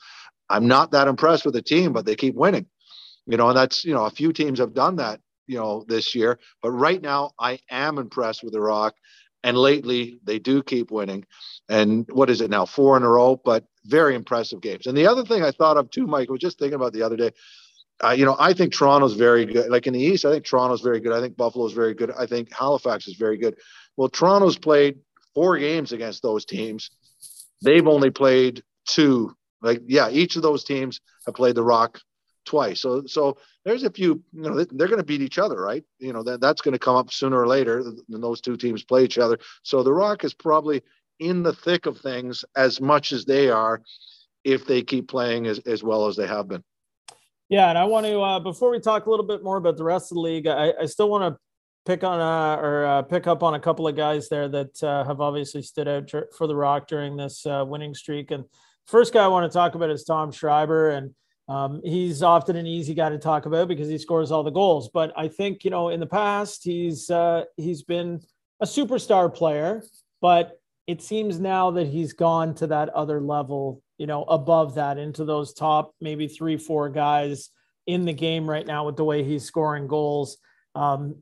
I'm 0.50 0.68
not 0.68 0.92
that 0.92 1.08
impressed 1.08 1.46
with 1.46 1.54
the 1.54 1.62
team, 1.62 1.94
but 1.94 2.06
they 2.06 2.16
keep 2.16 2.36
winning, 2.36 2.66
you 3.28 3.38
know, 3.38 3.50
and 3.50 3.58
that's, 3.58 3.86
you 3.86 3.94
know, 3.94 4.06
a 4.06 4.10
few 4.10 4.34
teams 4.34 4.58
have 4.58 4.74
done 4.74 4.96
that, 4.96 5.22
you 5.46 5.58
know, 5.58 5.86
this 5.88 6.16
year, 6.16 6.40
but 6.64 6.72
right 6.72 7.02
now 7.02 7.32
I 7.40 7.60
am 7.70 8.00
impressed 8.00 8.44
with 8.44 8.54
the 8.54 8.62
Rock. 8.62 8.96
And 9.44 9.58
lately 9.58 10.20
they 10.24 10.38
do 10.38 10.62
keep 10.62 10.92
winning. 10.92 11.26
And 11.68 12.08
what 12.12 12.30
is 12.30 12.42
it 12.42 12.52
now? 12.52 12.68
Four 12.68 12.96
in 12.98 13.02
a 13.02 13.10
row, 13.10 13.42
but 13.44 13.66
very 13.86 14.16
impressive 14.16 14.62
games. 14.62 14.88
And 14.88 14.98
the 14.98 15.08
other 15.08 15.24
thing 15.26 15.44
I 15.44 15.52
thought 15.52 15.78
of 15.78 15.90
too, 15.90 16.08
Mike, 16.08 16.30
was 16.30 16.40
just 16.40 16.60
thinking 16.60 16.76
about 16.76 16.94
the 16.94 17.04
other 17.04 17.16
day. 17.16 17.32
Uh, 18.04 18.12
you 18.12 18.26
know, 18.26 18.36
I 18.40 18.54
think 18.54 18.74
Toronto's 18.74 19.14
very 19.14 19.46
good. 19.46 19.70
Like 19.70 19.86
in 19.86 19.94
the 19.94 20.00
East, 20.00 20.26
I 20.26 20.32
think 20.32 20.46
Toronto's 20.46 20.82
very 20.82 21.00
good. 21.00 21.14
I 21.14 21.22
think 21.22 21.38
Buffalo's 21.38 21.74
very 21.74 21.94
good. 21.94 22.12
I 22.18 22.26
think 22.26 22.52
Halifax 22.52 23.08
is 23.08 23.16
very 23.16 23.38
good. 23.38 23.56
Well, 23.96 24.10
Toronto's 24.10 24.58
played 24.58 25.00
four 25.36 25.58
games 25.58 25.92
against 25.92 26.24
those 26.24 26.46
teams. 26.46 26.90
They've 27.62 27.88
only 27.88 28.10
played 28.10 28.64
two. 28.88 29.36
Like, 29.62 29.84
yeah, 29.88 30.10
each 30.10 30.36
of 30.36 30.42
those 30.42 30.64
teams 30.64 31.00
have 31.28 31.36
played 31.36 31.56
the 31.56 31.64
Rock 31.64 32.00
twice. 32.46 32.82
So, 32.82 33.04
so 33.06 33.38
there's 33.64 33.84
a 33.84 33.92
few. 33.92 34.24
You 34.34 34.42
know, 34.42 34.64
they're 34.64 34.88
going 34.88 34.98
to 34.98 35.06
beat 35.06 35.22
each 35.22 35.38
other, 35.38 35.62
right? 35.62 35.84
You 36.00 36.14
know, 36.14 36.24
that 36.24 36.42
that's 36.42 36.62
going 36.62 36.74
to 36.74 36.80
come 36.80 36.96
up 36.96 37.12
sooner 37.12 37.40
or 37.40 37.48
later. 37.48 37.84
When 38.08 38.22
those 38.22 38.42
two 38.42 38.58
teams 38.58 38.84
play 38.84 39.04
each 39.04 39.20
other. 39.20 39.38
So 39.62 39.84
the 39.84 39.94
Rock 39.94 40.24
is 40.24 40.34
probably 40.34 40.82
in 41.22 41.44
the 41.44 41.54
thick 41.54 41.86
of 41.86 42.00
things 42.00 42.44
as 42.58 42.82
much 42.82 43.14
as 43.14 43.24
they 43.24 43.50
are, 43.50 43.82
if 44.44 44.66
they 44.66 44.82
keep 44.82 45.08
playing 45.08 45.48
as 45.48 45.60
as 45.60 45.84
well 45.84 46.08
as 46.08 46.18
they 46.18 46.28
have 46.28 46.50
been. 46.50 46.64
Yeah, 47.48 47.70
and 47.70 47.78
I 47.78 47.86
want 47.86 48.06
to 48.08 48.20
uh, 48.20 48.40
before 48.40 48.72
we 48.72 48.80
talk 48.80 49.06
a 49.06 49.10
little 49.10 49.26
bit 49.26 49.44
more 49.44 49.58
about 49.58 49.78
the 49.78 49.84
rest 49.84 50.12
of 50.12 50.16
the 50.16 50.22
league, 50.22 50.48
I, 50.48 50.74
I 50.82 50.86
still 50.88 51.10
want 51.10 51.34
to 51.34 51.40
pick 51.86 52.04
on 52.04 52.20
uh, 52.20 52.62
or 52.62 52.86
uh, 52.86 53.02
pick 53.04 53.28
up 53.28 53.44
on 53.44 53.54
a 53.54 53.60
couple 53.60 53.88
of 53.88 53.96
guys 53.96 54.30
there 54.30 54.50
that 54.50 54.84
uh, 54.84 55.04
have 55.04 55.22
obviously 55.22 55.62
stood 55.62 55.88
out 55.88 56.12
for 56.36 56.48
the 56.48 56.56
Rock 56.56 56.88
during 56.88 57.16
this 57.16 57.46
uh, 57.46 57.64
winning 57.68 57.94
streak. 57.94 58.32
And 58.32 58.46
first 58.88 59.14
guy 59.14 59.24
I 59.24 59.28
want 59.28 59.50
to 59.50 59.56
talk 59.56 59.76
about 59.76 59.90
is 59.92 60.04
Tom 60.04 60.32
Schreiber, 60.32 60.90
and 60.90 61.14
um, 61.48 61.82
he's 61.84 62.24
often 62.24 62.56
an 62.56 62.66
easy 62.66 62.96
guy 62.96 63.10
to 63.10 63.20
talk 63.20 63.46
about 63.46 63.68
because 63.68 63.90
he 63.90 63.98
scores 64.00 64.32
all 64.32 64.44
the 64.44 64.50
goals. 64.50 64.90
But 64.90 65.14
I 65.16 65.28
think 65.28 65.64
you 65.64 65.70
know 65.70 65.90
in 65.90 66.00
the 66.00 66.08
past 66.08 66.64
he's 66.64 67.12
uh, 67.12 67.44
he's 67.58 67.84
been 67.84 68.22
a 68.60 68.66
superstar 68.66 69.34
player, 69.34 69.84
but 70.20 70.61
it 70.88 71.02
seems 71.02 71.40
now 71.40 71.72
that 71.72 71.88
he's 71.88 72.14
gone 72.14 72.54
to 72.56 72.68
that 72.68 72.90
other 72.90 73.22
level, 73.22 73.82
you 73.98 74.08
know, 74.08 74.24
above 74.24 74.76
that 74.76 74.98
into 74.98 75.26
those 75.26 75.54
top 75.54 75.94
maybe 76.02 76.28
three 76.28 76.58
four 76.58 76.90
guys 76.90 77.50
in 77.88 78.06
the 78.06 78.14
game 78.14 78.50
right 78.50 78.66
now 78.66 78.86
with 78.86 78.96
the 78.96 79.04
way 79.04 79.24
he's 79.24 79.44
scoring 79.44 79.88
goals. 79.88 80.38
Um, 80.76 81.18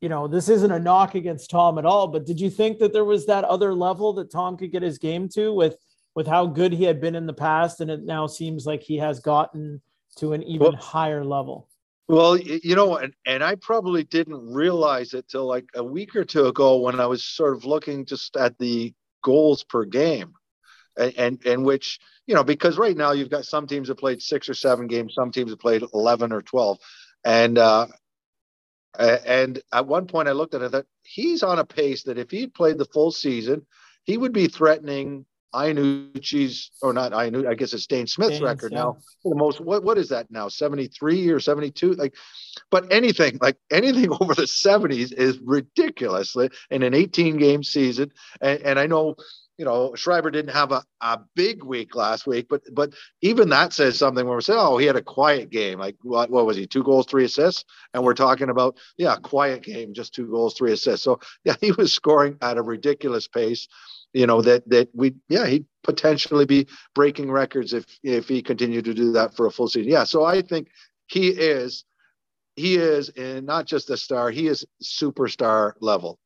you 0.00 0.08
know, 0.08 0.28
this 0.28 0.48
isn't 0.48 0.70
a 0.70 0.78
knock 0.78 1.14
against 1.14 1.50
Tom 1.50 1.78
at 1.78 1.86
all, 1.86 2.08
but 2.08 2.26
did 2.26 2.38
you 2.40 2.50
think 2.50 2.78
that 2.78 2.92
there 2.92 3.04
was 3.04 3.26
that 3.26 3.44
other 3.44 3.72
level 3.72 4.12
that 4.14 4.30
Tom 4.30 4.56
could 4.56 4.72
get 4.72 4.82
his 4.82 4.98
game 4.98 5.28
to 5.30 5.52
with 5.52 5.76
with 6.14 6.26
how 6.26 6.46
good 6.46 6.72
he 6.72 6.84
had 6.84 7.00
been 7.00 7.14
in 7.14 7.26
the 7.26 7.32
past 7.32 7.80
and 7.80 7.90
it 7.90 8.04
now 8.04 8.26
seems 8.26 8.66
like 8.66 8.82
he 8.82 8.98
has 8.98 9.18
gotten 9.18 9.82
to 10.16 10.32
an 10.32 10.42
even 10.42 10.72
well, 10.72 10.76
higher 10.76 11.24
level? 11.24 11.68
Well, 12.06 12.36
you 12.36 12.74
know, 12.74 12.96
and, 12.96 13.14
and 13.24 13.42
I 13.42 13.54
probably 13.54 14.04
didn't 14.04 14.52
realize 14.52 15.14
it 15.14 15.28
till 15.28 15.46
like 15.46 15.66
a 15.74 15.82
week 15.82 16.14
or 16.16 16.24
two 16.24 16.46
ago 16.46 16.76
when 16.76 17.00
I 17.00 17.06
was 17.06 17.24
sort 17.24 17.56
of 17.56 17.64
looking 17.64 18.04
just 18.04 18.36
at 18.36 18.58
the 18.58 18.92
goals 19.22 19.64
per 19.64 19.84
game. 19.84 20.34
And, 20.96 21.14
and, 21.18 21.46
and 21.46 21.64
which 21.64 21.98
you 22.26 22.36
know 22.36 22.44
because 22.44 22.78
right 22.78 22.96
now 22.96 23.10
you've 23.10 23.30
got 23.30 23.44
some 23.44 23.66
teams 23.66 23.88
that 23.88 23.96
played 23.96 24.22
six 24.22 24.48
or 24.48 24.54
seven 24.54 24.86
games 24.86 25.14
some 25.14 25.32
teams 25.32 25.50
have 25.50 25.58
played 25.58 25.82
11 25.92 26.30
or 26.32 26.40
12 26.40 26.78
and 27.24 27.58
uh, 27.58 27.88
and 28.98 29.60
at 29.72 29.86
one 29.86 30.06
point, 30.06 30.28
I 30.28 30.32
looked 30.32 30.54
at 30.54 30.62
it 30.62 30.72
that 30.72 30.86
he's 31.02 31.42
on 31.42 31.58
a 31.58 31.64
pace 31.64 32.04
that 32.04 32.18
if 32.18 32.30
he'd 32.30 32.54
played 32.54 32.78
the 32.78 32.84
full 32.84 33.10
season, 33.10 33.66
he 34.04 34.16
would 34.16 34.32
be 34.32 34.46
threatening 34.46 35.26
Iannucci's 35.54 36.70
or 36.82 36.92
not 36.92 37.12
Iannucci, 37.12 37.48
I 37.48 37.54
guess 37.54 37.72
it's 37.72 37.86
Dhane 37.86 38.08
Smith's 38.08 38.40
record 38.40 38.72
yeah. 38.72 38.78
now. 38.78 38.98
The 39.24 39.34
most 39.34 39.60
what 39.60 39.84
what 39.84 39.98
is 39.98 40.08
that 40.08 40.30
now? 40.30 40.48
73 40.48 41.30
or 41.30 41.40
72? 41.40 41.94
Like 41.94 42.14
but 42.70 42.92
anything 42.92 43.38
like 43.40 43.56
anything 43.70 44.10
over 44.20 44.34
the 44.34 44.42
70s 44.42 45.12
is 45.12 45.38
ridiculous 45.38 46.36
in 46.70 46.82
an 46.82 46.94
18 46.94 47.38
game 47.38 47.62
season. 47.62 48.12
And, 48.40 48.60
and 48.62 48.78
I 48.78 48.86
know 48.86 49.16
you 49.56 49.64
know, 49.64 49.94
Schreiber 49.94 50.30
didn't 50.30 50.52
have 50.52 50.72
a, 50.72 50.82
a 51.00 51.20
big 51.36 51.62
week 51.62 51.94
last 51.94 52.26
week, 52.26 52.46
but 52.48 52.62
but 52.72 52.92
even 53.22 53.50
that 53.50 53.72
says 53.72 53.96
something 53.96 54.26
when 54.26 54.36
we 54.36 54.42
say, 54.42 54.54
oh, 54.56 54.78
he 54.78 54.86
had 54.86 54.96
a 54.96 55.02
quiet 55.02 55.50
game. 55.50 55.78
Like 55.78 55.96
what 56.02 56.30
what 56.30 56.46
was 56.46 56.56
he? 56.56 56.66
Two 56.66 56.82
goals, 56.82 57.06
three 57.06 57.24
assists, 57.24 57.64
and 57.92 58.02
we're 58.02 58.14
talking 58.14 58.50
about 58.50 58.76
yeah, 58.96 59.16
quiet 59.16 59.62
game, 59.62 59.94
just 59.94 60.12
two 60.12 60.26
goals, 60.26 60.54
three 60.54 60.72
assists. 60.72 61.04
So 61.04 61.20
yeah, 61.44 61.54
he 61.60 61.70
was 61.72 61.92
scoring 61.92 62.36
at 62.42 62.58
a 62.58 62.62
ridiculous 62.62 63.28
pace 63.28 63.68
you 64.14 64.26
know 64.26 64.40
that 64.40 64.66
that 64.70 64.88
we 64.94 65.14
yeah 65.28 65.46
he'd 65.46 65.66
potentially 65.82 66.46
be 66.46 66.66
breaking 66.94 67.30
records 67.30 67.74
if 67.74 67.84
if 68.02 68.26
he 68.28 68.40
continued 68.40 68.86
to 68.86 68.94
do 68.94 69.12
that 69.12 69.36
for 69.36 69.46
a 69.46 69.50
full 69.50 69.68
season. 69.68 69.90
Yeah 69.90 70.04
so 70.04 70.24
i 70.24 70.40
think 70.40 70.68
he 71.06 71.28
is 71.28 71.84
he 72.56 72.76
is 72.76 73.10
and 73.10 73.44
not 73.44 73.66
just 73.66 73.90
a 73.90 73.96
star 73.96 74.30
he 74.30 74.46
is 74.46 74.64
superstar 74.82 75.72
level. 75.80 76.18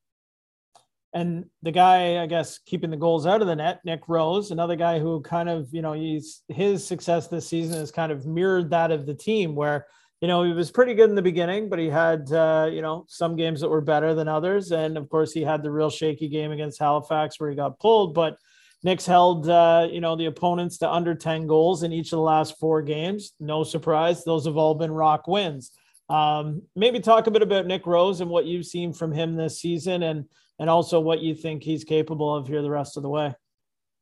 And 1.15 1.47
the 1.63 1.73
guy 1.73 2.23
i 2.23 2.27
guess 2.27 2.59
keeping 2.59 2.91
the 2.91 2.97
goals 2.97 3.27
out 3.27 3.41
of 3.41 3.49
the 3.49 3.57
net 3.57 3.81
nick 3.85 4.03
rose 4.09 4.51
another 4.51 4.77
guy 4.77 4.99
who 5.01 5.23
kind 5.23 5.49
of 5.49 5.69
you 5.73 5.83
know 5.83 5.95
he's 5.95 6.43
his 6.49 6.87
success 6.87 7.27
this 7.27 7.49
season 7.49 7.79
has 7.79 7.91
kind 7.91 8.13
of 8.13 8.27
mirrored 8.27 8.71
that 8.71 8.91
of 8.91 9.07
the 9.07 9.15
team 9.15 9.55
where 9.55 9.87
you 10.21 10.27
know, 10.27 10.43
he 10.43 10.53
was 10.53 10.71
pretty 10.71 10.95
good 10.95 11.09
in 11.09 11.15
the 11.15 11.23
beginning, 11.23 11.69
but 11.69 11.79
he 11.79 11.89
had, 11.89 12.31
uh, 12.33 12.69
you 12.73 12.83
know, 12.83 13.05
some 13.09 13.37
games 13.37 13.61
that 13.61 13.69
were 13.69 13.81
better 13.81 14.15
than 14.15 14.27
others. 14.27 14.73
And 14.73 14.97
of 14.97 15.09
course, 15.09 15.33
he 15.33 15.43
had 15.43 15.63
the 15.63 15.71
real 15.71 15.91
shaky 15.91 16.29
game 16.29 16.51
against 16.51 16.81
Halifax 16.81 17.39
where 17.39 17.51
he 17.51 17.57
got 17.57 17.79
pulled. 17.79 18.15
But 18.15 18.37
Nick's 18.83 19.07
held, 19.07 19.49
uh, 19.49 19.87
you 19.91 20.01
know, 20.01 20.17
the 20.17 20.27
opponents 20.27 20.79
to 20.79 20.91
under 20.91 21.15
10 21.15 21.47
goals 21.47 21.85
in 21.85 21.93
each 21.93 22.09
of 22.09 22.17
the 22.17 22.23
last 22.23 22.59
four 22.59 22.83
games. 22.83 23.33
No 23.39 23.63
surprise. 23.63 24.25
Those 24.25 24.47
have 24.47 24.57
all 24.57 24.75
been 24.75 24.91
rock 24.91 25.29
wins. 25.29 25.71
Um, 26.09 26.63
maybe 26.75 26.99
talk 26.99 27.27
a 27.29 27.31
bit 27.31 27.43
about 27.43 27.67
Nick 27.67 27.87
Rose 27.87 28.21
and 28.21 28.31
what 28.31 28.47
you've 28.47 28.67
seen 28.67 28.93
from 28.93 29.13
him 29.13 29.37
this 29.37 29.61
season 29.61 30.03
and, 30.03 30.25
and 30.59 30.69
also 30.69 30.99
what 30.99 31.21
you 31.21 31.35
think 31.35 31.63
he's 31.63 31.85
capable 31.85 32.35
of 32.35 32.49
here 32.49 32.63
the 32.63 32.71
rest 32.71 32.97
of 32.97 33.05
the 33.05 33.09
way. 33.09 33.35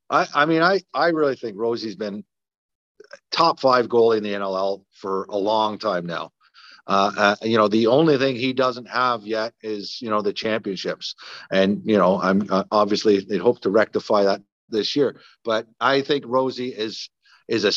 I, 0.09 0.27
I 0.35 0.47
mean, 0.47 0.63
I, 0.63 0.81
I 0.95 1.09
really 1.09 1.37
think 1.37 1.57
Rosie's 1.59 1.97
been 1.97 2.25
top 3.31 3.61
five 3.61 3.89
goalie 3.89 4.19
in 4.19 4.23
the 4.23 4.33
NLL 4.33 4.85
for 4.93 5.25
a 5.29 5.37
long 5.37 5.79
time 5.79 6.07
now. 6.07 6.33
Uh, 6.87 7.11
uh, 7.17 7.37
you 7.43 7.57
know, 7.57 7.67
the 7.67 7.89
only 7.89 8.17
thing 8.17 8.37
he 8.37 8.53
doesn't 8.53 8.89
have 8.89 9.27
yet 9.27 9.53
is 9.63 10.01
you 10.01 10.09
know 10.09 10.23
the 10.23 10.33
championships, 10.33 11.17
and 11.51 11.83
you 11.85 11.99
know, 11.99 12.21
I'm 12.21 12.47
uh, 12.49 12.65
obviously 12.71 13.21
they 13.21 13.39
hope 13.39 13.61
to 13.63 13.71
rectify 13.71 14.23
that 14.25 14.43
this 14.69 14.95
year. 14.95 15.21
But 15.45 15.67
I 15.81 16.03
think 16.03 16.25
Rosie 16.27 16.69
is 16.69 17.11
is 17.49 17.65
a 17.65 17.73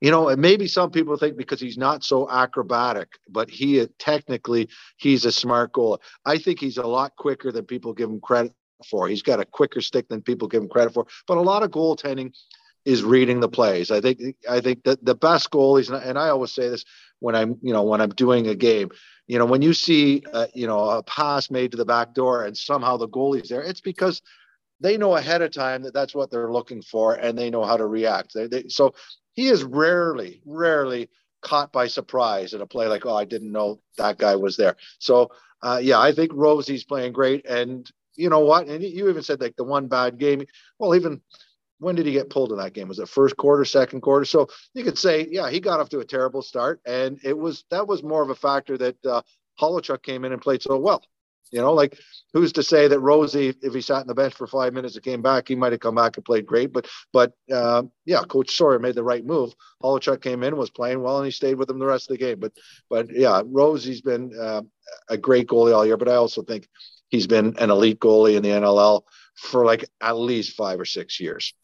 you 0.00 0.10
know, 0.10 0.28
and 0.28 0.40
maybe 0.40 0.66
some 0.66 0.90
people 0.90 1.16
think 1.18 1.36
because 1.36 1.60
he's 1.60 1.76
not 1.76 2.04
so 2.04 2.30
acrobatic, 2.30 3.08
but 3.28 3.50
he 3.50 3.86
technically 3.98 4.68
he's 4.96 5.26
a 5.26 5.32
smart 5.32 5.72
goalie. 5.72 5.98
I 6.24 6.38
think 6.38 6.60
he's 6.60 6.78
a 6.78 6.86
lot 6.86 7.16
quicker 7.16 7.52
than 7.52 7.66
people 7.66 7.92
give 7.92 8.08
him 8.08 8.20
credit 8.20 8.52
for. 8.88 9.08
He's 9.08 9.22
got 9.22 9.40
a 9.40 9.44
quicker 9.44 9.80
stick 9.80 10.08
than 10.08 10.22
people 10.22 10.48
give 10.48 10.62
him 10.62 10.68
credit 10.68 10.94
for. 10.94 11.06
But 11.26 11.38
a 11.38 11.42
lot 11.42 11.62
of 11.62 11.70
goaltending 11.70 12.32
is 12.88 13.02
reading 13.02 13.40
the 13.40 13.50
plays. 13.50 13.90
I 13.90 14.00
think 14.00 14.18
I 14.48 14.60
think 14.60 14.84
that 14.84 15.04
the 15.04 15.14
best 15.14 15.50
goalies, 15.50 15.90
and 15.90 16.18
I 16.18 16.30
always 16.30 16.52
say 16.52 16.70
this 16.70 16.86
when 17.20 17.34
I'm 17.34 17.58
you 17.60 17.74
know 17.74 17.82
when 17.82 18.00
I'm 18.00 18.08
doing 18.08 18.46
a 18.46 18.54
game, 18.54 18.88
you 19.26 19.38
know 19.38 19.44
when 19.44 19.60
you 19.60 19.74
see 19.74 20.22
uh, 20.32 20.46
you 20.54 20.66
know 20.66 20.88
a 20.88 21.02
pass 21.02 21.50
made 21.50 21.72
to 21.72 21.76
the 21.76 21.84
back 21.84 22.14
door 22.14 22.46
and 22.46 22.56
somehow 22.56 22.96
the 22.96 23.06
goalie's 23.06 23.50
there, 23.50 23.60
it's 23.60 23.82
because 23.82 24.22
they 24.80 24.96
know 24.96 25.16
ahead 25.16 25.42
of 25.42 25.52
time 25.52 25.82
that 25.82 25.92
that's 25.92 26.14
what 26.14 26.30
they're 26.30 26.50
looking 26.50 26.80
for 26.80 27.12
and 27.12 27.36
they 27.36 27.50
know 27.50 27.62
how 27.62 27.76
to 27.76 27.84
react. 27.84 28.32
They, 28.32 28.46
they, 28.46 28.68
so 28.68 28.94
he 29.34 29.48
is 29.48 29.64
rarely, 29.64 30.40
rarely 30.46 31.10
caught 31.42 31.72
by 31.72 31.88
surprise 31.88 32.54
in 32.54 32.62
a 32.62 32.66
play 32.66 32.86
like, 32.86 33.04
oh, 33.04 33.16
I 33.16 33.26
didn't 33.26 33.52
know 33.52 33.80
that 33.98 34.16
guy 34.16 34.36
was 34.36 34.56
there. 34.56 34.76
So 34.98 35.30
uh, 35.62 35.80
yeah, 35.82 36.00
I 36.00 36.12
think 36.12 36.32
Rosie's 36.32 36.84
playing 36.84 37.12
great, 37.12 37.44
and 37.44 37.86
you 38.16 38.30
know 38.30 38.40
what? 38.40 38.66
And 38.66 38.82
you 38.82 39.10
even 39.10 39.22
said 39.22 39.42
like 39.42 39.56
the 39.56 39.64
one 39.64 39.88
bad 39.88 40.16
game. 40.16 40.46
Well, 40.78 40.94
even 40.94 41.20
when 41.78 41.94
did 41.94 42.06
he 42.06 42.12
get 42.12 42.30
pulled 42.30 42.52
in 42.52 42.58
that 42.58 42.72
game? 42.72 42.88
Was 42.88 42.98
it 42.98 43.08
first 43.08 43.36
quarter, 43.36 43.64
second 43.64 44.00
quarter? 44.00 44.24
So 44.24 44.48
you 44.74 44.84
could 44.84 44.98
say, 44.98 45.26
yeah, 45.30 45.50
he 45.50 45.60
got 45.60 45.80
off 45.80 45.88
to 45.90 46.00
a 46.00 46.04
terrible 46.04 46.42
start, 46.42 46.80
and 46.86 47.18
it 47.22 47.36
was 47.36 47.64
that 47.70 47.86
was 47.86 48.02
more 48.02 48.22
of 48.22 48.30
a 48.30 48.34
factor 48.34 48.76
that 48.78 49.06
uh, 49.06 49.22
Holochuk 49.60 50.02
came 50.02 50.24
in 50.24 50.32
and 50.32 50.42
played 50.42 50.62
so 50.62 50.76
well. 50.78 51.02
You 51.50 51.60
know, 51.60 51.72
like 51.72 51.98
who's 52.34 52.52
to 52.54 52.62
say 52.62 52.88
that 52.88 53.00
Rosie, 53.00 53.54
if 53.62 53.72
he 53.72 53.80
sat 53.80 54.02
in 54.02 54.06
the 54.06 54.14
bench 54.14 54.34
for 54.34 54.46
five 54.46 54.74
minutes 54.74 54.96
and 54.96 55.04
came 55.04 55.22
back, 55.22 55.48
he 55.48 55.54
might 55.54 55.72
have 55.72 55.80
come 55.80 55.94
back 55.94 56.16
and 56.16 56.24
played 56.24 56.44
great. 56.44 56.72
But 56.72 56.86
but 57.12 57.32
uh, 57.50 57.84
yeah, 58.04 58.22
Coach 58.22 58.54
Sawyer 58.54 58.78
made 58.78 58.94
the 58.94 59.02
right 59.02 59.24
move. 59.24 59.54
Holochuk 59.82 60.20
came 60.20 60.42
in, 60.42 60.56
was 60.56 60.70
playing 60.70 61.00
well, 61.00 61.16
and 61.18 61.24
he 61.24 61.30
stayed 61.30 61.54
with 61.54 61.70
him 61.70 61.78
the 61.78 61.86
rest 61.86 62.10
of 62.10 62.18
the 62.18 62.24
game. 62.24 62.40
But 62.40 62.52
but 62.90 63.10
yeah, 63.10 63.42
Rosie's 63.46 64.02
been 64.02 64.32
uh, 64.38 64.62
a 65.08 65.16
great 65.16 65.48
goalie 65.48 65.74
all 65.74 65.86
year. 65.86 65.96
But 65.96 66.08
I 66.08 66.16
also 66.16 66.42
think 66.42 66.68
he's 67.08 67.26
been 67.26 67.56
an 67.58 67.70
elite 67.70 68.00
goalie 68.00 68.36
in 68.36 68.42
the 68.42 68.50
NLL 68.50 69.02
for 69.34 69.64
like 69.64 69.88
at 70.02 70.18
least 70.18 70.56
five 70.56 70.78
or 70.78 70.84
six 70.84 71.18
years 71.18 71.54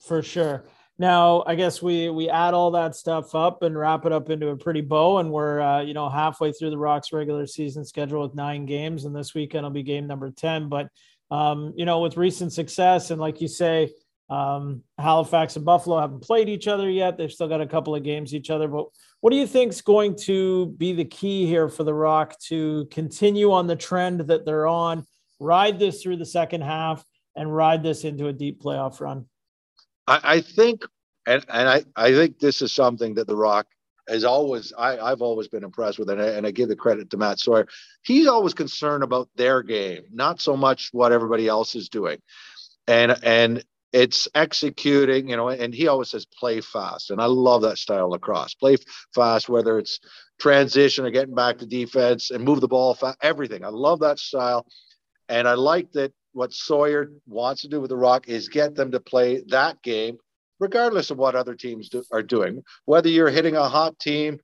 for 0.00 0.22
sure. 0.22 0.66
Now, 0.98 1.44
I 1.46 1.54
guess 1.54 1.80
we 1.80 2.10
we 2.10 2.28
add 2.28 2.52
all 2.52 2.72
that 2.72 2.94
stuff 2.94 3.34
up 3.34 3.62
and 3.62 3.78
wrap 3.78 4.04
it 4.04 4.12
up 4.12 4.28
into 4.28 4.48
a 4.48 4.56
pretty 4.56 4.82
bow, 4.82 5.18
and 5.18 5.32
we're 5.32 5.60
uh, 5.60 5.80
you 5.80 5.94
know 5.94 6.10
halfway 6.10 6.52
through 6.52 6.70
the 6.70 6.78
Rocks 6.78 7.12
regular 7.12 7.46
season 7.46 7.86
schedule 7.86 8.20
with 8.20 8.34
nine 8.34 8.66
games, 8.66 9.06
and 9.06 9.16
this 9.16 9.34
weekend 9.34 9.64
will 9.64 9.70
be 9.70 9.82
game 9.82 10.06
number 10.06 10.30
ten. 10.30 10.68
But 10.68 10.88
um, 11.30 11.72
you 11.74 11.86
know, 11.86 12.00
with 12.00 12.18
recent 12.18 12.52
success 12.52 13.10
and 13.10 13.20
like 13.20 13.40
you 13.40 13.48
say, 13.48 13.92
um, 14.28 14.82
Halifax 14.98 15.56
and 15.56 15.64
Buffalo 15.64 15.98
haven't 15.98 16.20
played 16.20 16.48
each 16.48 16.68
other 16.68 16.90
yet. 16.90 17.16
They've 17.16 17.32
still 17.32 17.48
got 17.48 17.60
a 17.60 17.66
couple 17.66 17.94
of 17.94 18.04
games 18.04 18.34
each 18.34 18.50
other. 18.50 18.68
But 18.68 18.86
what 19.20 19.30
do 19.30 19.36
you 19.36 19.46
think 19.46 19.72
is 19.72 19.80
going 19.80 20.16
to 20.24 20.66
be 20.76 20.92
the 20.92 21.04
key 21.04 21.46
here 21.46 21.68
for 21.70 21.82
the 21.82 21.94
Rock 21.94 22.38
to 22.48 22.86
continue 22.90 23.52
on 23.52 23.66
the 23.66 23.74
trend 23.74 24.20
that 24.20 24.44
they're 24.44 24.66
on, 24.66 25.06
ride 25.40 25.78
this 25.78 26.02
through 26.02 26.18
the 26.18 26.26
second 26.26 26.60
half, 26.60 27.04
and 27.34 27.54
ride 27.54 27.82
this 27.82 28.04
into 28.04 28.28
a 28.28 28.32
deep 28.34 28.62
playoff 28.62 29.00
run? 29.00 29.26
I, 30.10 30.20
I 30.24 30.40
think, 30.40 30.82
and, 31.26 31.44
and 31.48 31.68
I, 31.68 31.84
I 31.94 32.12
think 32.12 32.40
this 32.40 32.62
is 32.62 32.74
something 32.74 33.14
that 33.14 33.28
The 33.28 33.36
Rock 33.36 33.66
has 34.08 34.24
always, 34.24 34.72
I, 34.76 34.98
I've 34.98 35.22
always 35.22 35.46
been 35.46 35.62
impressed 35.62 35.98
with, 36.00 36.10
and 36.10 36.20
I, 36.20 36.26
and 36.30 36.46
I 36.46 36.50
give 36.50 36.68
the 36.68 36.74
credit 36.74 37.10
to 37.10 37.16
Matt 37.16 37.38
Sawyer. 37.38 37.68
He's 38.02 38.26
always 38.26 38.52
concerned 38.52 39.04
about 39.04 39.28
their 39.36 39.62
game, 39.62 40.02
not 40.12 40.40
so 40.40 40.56
much 40.56 40.88
what 40.92 41.12
everybody 41.12 41.46
else 41.46 41.76
is 41.76 41.88
doing. 41.88 42.18
And, 42.88 43.16
and 43.22 43.64
it's 43.92 44.26
executing, 44.34 45.28
you 45.28 45.36
know, 45.36 45.48
and 45.48 45.72
he 45.72 45.86
always 45.86 46.10
says 46.10 46.26
play 46.26 46.60
fast. 46.60 47.12
And 47.12 47.20
I 47.20 47.26
love 47.26 47.62
that 47.62 47.78
style 47.78 48.06
of 48.06 48.10
lacrosse. 48.10 48.54
Play 48.54 48.78
fast, 49.14 49.48
whether 49.48 49.78
it's 49.78 50.00
transition 50.40 51.04
or 51.04 51.10
getting 51.10 51.34
back 51.34 51.58
to 51.58 51.66
defense 51.66 52.30
and 52.32 52.44
move 52.44 52.60
the 52.60 52.68
ball 52.68 52.98
everything. 53.22 53.64
I 53.64 53.68
love 53.68 54.00
that 54.00 54.18
style. 54.18 54.66
And 55.28 55.46
I 55.46 55.54
like 55.54 55.92
that 55.92 56.12
what 56.32 56.52
Sawyer 56.52 57.10
wants 57.26 57.62
to 57.62 57.68
do 57.68 57.80
with 57.80 57.90
the 57.90 57.96
Rock 57.96 58.28
is 58.28 58.48
get 58.48 58.74
them 58.74 58.92
to 58.92 59.00
play 59.00 59.42
that 59.48 59.82
game, 59.82 60.18
regardless 60.58 61.10
of 61.10 61.18
what 61.18 61.34
other 61.34 61.54
teams 61.54 61.88
do, 61.88 62.04
are 62.12 62.22
doing. 62.22 62.62
Whether 62.84 63.08
you're 63.08 63.30
hitting 63.30 63.56
a 63.56 63.68
hot 63.68 63.98
team, 63.98 64.38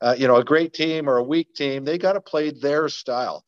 uh, 0.00 0.14
you 0.16 0.26
know, 0.26 0.36
a 0.36 0.44
great 0.44 0.72
team 0.72 1.08
or 1.08 1.16
a 1.16 1.22
weak 1.22 1.54
team, 1.54 1.84
they 1.84 1.98
got 1.98 2.14
to 2.14 2.20
play 2.20 2.50
their 2.50 2.88
style. 2.88 3.44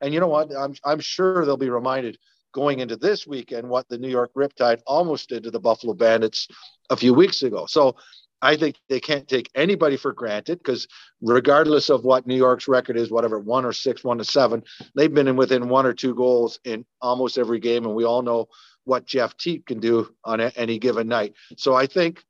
And 0.00 0.12
you 0.12 0.20
know 0.20 0.28
what? 0.28 0.54
I'm 0.56 0.74
I'm 0.84 1.00
sure 1.00 1.44
they'll 1.44 1.56
be 1.56 1.70
reminded 1.70 2.18
going 2.52 2.80
into 2.80 2.96
this 2.96 3.26
weekend 3.26 3.68
what 3.68 3.88
the 3.88 3.98
New 3.98 4.08
York 4.08 4.30
Riptide 4.34 4.80
almost 4.86 5.28
did 5.28 5.42
to 5.42 5.50
the 5.50 5.60
Buffalo 5.60 5.94
Bandits 5.94 6.48
a 6.90 6.96
few 6.96 7.12
weeks 7.12 7.42
ago. 7.42 7.66
So 7.66 7.96
I 8.42 8.56
think 8.56 8.76
they 8.88 9.00
can't 9.00 9.26
take 9.26 9.50
anybody 9.54 9.96
for 9.96 10.12
granted 10.12 10.58
because 10.58 10.86
regardless 11.22 11.88
of 11.88 12.04
what 12.04 12.26
New 12.26 12.36
York's 12.36 12.68
record 12.68 12.96
is, 12.96 13.10
whatever 13.10 13.38
one 13.38 13.64
or 13.64 13.72
six, 13.72 14.04
one 14.04 14.18
to 14.18 14.24
seven, 14.24 14.62
they've 14.94 15.12
been 15.12 15.28
in 15.28 15.36
within 15.36 15.68
one 15.68 15.86
or 15.86 15.94
two 15.94 16.14
goals 16.14 16.60
in 16.64 16.84
almost 17.00 17.38
every 17.38 17.60
game, 17.60 17.86
and 17.86 17.94
we 17.94 18.04
all 18.04 18.22
know 18.22 18.48
what 18.84 19.06
Jeff 19.06 19.36
Teat 19.36 19.66
can 19.66 19.80
do 19.80 20.14
on 20.24 20.40
any 20.40 20.78
given 20.78 21.08
night. 21.08 21.34
So 21.56 21.74
I 21.74 21.86
think 21.86 22.22